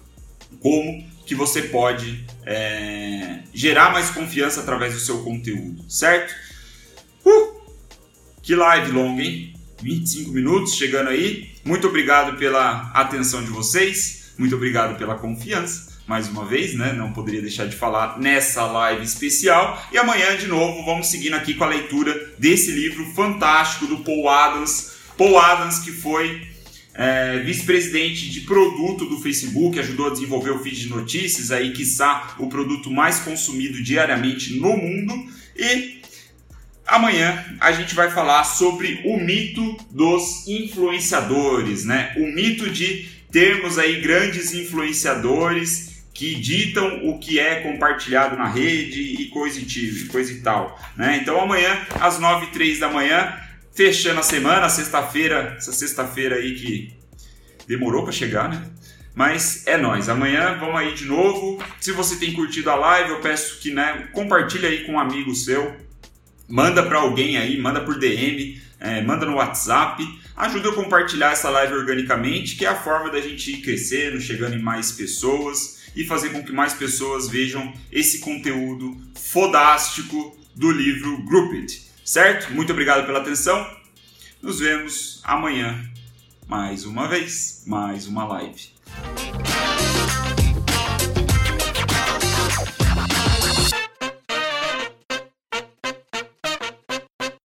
como 0.60 1.12
que 1.26 1.36
você 1.36 1.64
pode 1.64 2.26
é, 2.46 3.40
gerar 3.54 3.92
mais 3.92 4.10
confiança 4.10 4.62
através 4.62 4.94
do 4.94 5.00
seu 5.00 5.24
conteúdo, 5.24 5.90
certo? 5.90 6.34
Uh, 7.26 7.62
que 8.42 8.56
live 8.56 8.92
longa, 8.92 9.24
hein? 9.24 9.54
25 9.82 10.32
minutos 10.32 10.76
chegando 10.76 11.10
aí. 11.10 11.52
Muito 11.64 11.88
obrigado 11.88 12.38
pela 12.38 12.92
atenção 12.94 13.44
de 13.44 13.50
vocês, 13.50 14.34
muito 14.38 14.56
obrigado 14.56 14.98
pela 14.98 15.16
confiança. 15.16 15.93
Mais 16.06 16.28
uma 16.28 16.46
vez, 16.46 16.74
né? 16.76 16.92
Não 16.92 17.14
poderia 17.14 17.42
deixar 17.42 17.66
de 17.66 17.78
falar 17.78 18.20
nessa 18.20 18.66
live 18.66 19.04
especial. 19.06 19.82
E 19.90 19.98
amanhã, 19.98 20.36
de 20.36 20.48
novo, 20.48 20.84
vamos 20.84 21.08
seguindo 21.08 21.34
aqui 21.36 21.54
com 21.54 21.64
a 21.64 21.70
leitura 21.70 22.34
desse 22.38 22.72
livro 22.72 23.06
fantástico 23.14 23.88
do 23.88 24.00
Paul 24.00 24.28
Adams. 24.28 24.92
Paul 25.18 25.40
Adams, 25.40 25.80
que 25.80 25.92
foi 25.92 26.46
é, 26.94 27.40
vice-presidente 27.40 28.30
de 28.30 28.42
produto 28.42 29.06
do 29.06 29.22
Facebook, 29.22 29.80
ajudou 29.80 30.08
a 30.08 30.10
desenvolver 30.10 30.52
o 30.52 30.60
feed 30.60 30.82
de 30.82 30.90
notícias, 30.90 31.52
aí, 31.52 31.72
quiçá, 31.72 32.36
o 32.38 32.48
produto 32.48 32.92
mais 32.92 33.20
consumido 33.20 33.82
diariamente 33.82 34.60
no 34.60 34.76
mundo. 34.76 35.14
E 35.56 36.02
amanhã 36.86 37.46
a 37.62 37.72
gente 37.72 37.96
vai 37.96 38.12
falar 38.12 38.44
sobre 38.44 39.02
o 39.06 39.18
mito 39.18 39.78
dos 39.90 40.46
influenciadores, 40.50 41.86
né? 41.86 42.14
O 42.18 42.28
mito 42.28 42.70
de 42.70 43.08
termos 43.32 43.80
aí 43.80 44.02
grandes 44.02 44.54
influenciadores 44.54 45.93
que 46.14 46.36
ditam 46.36 47.10
o 47.10 47.18
que 47.18 47.40
é 47.40 47.62
compartilhado 47.62 48.38
na 48.38 48.48
rede 48.48 49.02
e 49.02 49.30
coisa 49.30 49.60
e, 49.60 50.06
coisa 50.06 50.32
e 50.32 50.42
tal. 50.42 50.80
Né? 50.96 51.20
Então 51.22 51.42
amanhã, 51.42 51.86
às 52.00 52.20
9 52.20 52.46
h 52.46 52.80
da 52.80 52.90
manhã, 52.94 53.34
fechando 53.74 54.20
a 54.20 54.24
semana, 54.24 54.70
sexta-feira, 54.70 55.56
essa 55.58 55.74
sexta-feira 55.74 56.36
aí 56.36 56.54
que 56.54 56.94
demorou 57.68 58.04
para 58.04 58.12
chegar, 58.12 58.50
né? 58.50 58.70
Mas 59.16 59.66
é 59.68 59.78
nós. 59.78 60.10
Amanhã 60.10 60.58
vamos 60.60 60.76
aí 60.76 60.94
de 60.94 61.06
novo. 61.06 61.64
Se 61.80 61.92
você 61.92 62.16
tem 62.16 62.34
curtido 62.34 62.70
a 62.70 62.76
live, 62.76 63.12
eu 63.12 63.22
peço 63.22 63.60
que, 63.60 63.72
né, 63.72 64.10
compartilhe 64.12 64.66
aí 64.66 64.86
com 64.86 64.94
um 64.94 65.00
amigo 65.00 65.34
seu. 65.36 65.76
Manda 66.48 66.84
para 66.84 66.98
alguém 66.98 67.38
aí, 67.38 67.60
manda 67.60 67.82
por 67.82 67.98
DM, 68.00 68.60
é, 68.80 69.02
manda 69.02 69.26
no 69.26 69.36
WhatsApp. 69.36 70.04
Ajuda 70.36 70.70
a 70.70 70.74
compartilhar 70.74 71.32
essa 71.32 71.50
live 71.50 71.74
organicamente, 71.74 72.56
que 72.56 72.66
é 72.66 72.70
a 72.70 72.76
forma 72.76 73.12
da 73.12 73.22
gente 73.22 73.52
ir 73.52 73.62
crescendo, 73.62 74.20
chegando 74.20 74.56
em 74.56 74.62
mais 74.62 74.92
pessoas 74.92 75.83
e 75.96 76.06
fazer 76.06 76.30
com 76.30 76.44
que 76.44 76.52
mais 76.52 76.74
pessoas 76.74 77.30
vejam 77.30 77.74
esse 77.92 78.20
conteúdo 78.20 79.00
fodástico 79.16 80.38
do 80.56 80.72
livro 80.72 81.24
Group 81.24 81.54
It. 81.54 81.82
Certo? 82.04 82.54
Muito 82.54 82.72
obrigado 82.72 83.06
pela 83.06 83.20
atenção. 83.20 83.66
Nos 84.42 84.60
vemos 84.60 85.22
amanhã 85.24 85.90
mais 86.48 86.86
uma 86.86 87.08
vez, 87.08 87.64
mais 87.66 88.08
uma 88.08 88.26
live. 88.26 88.74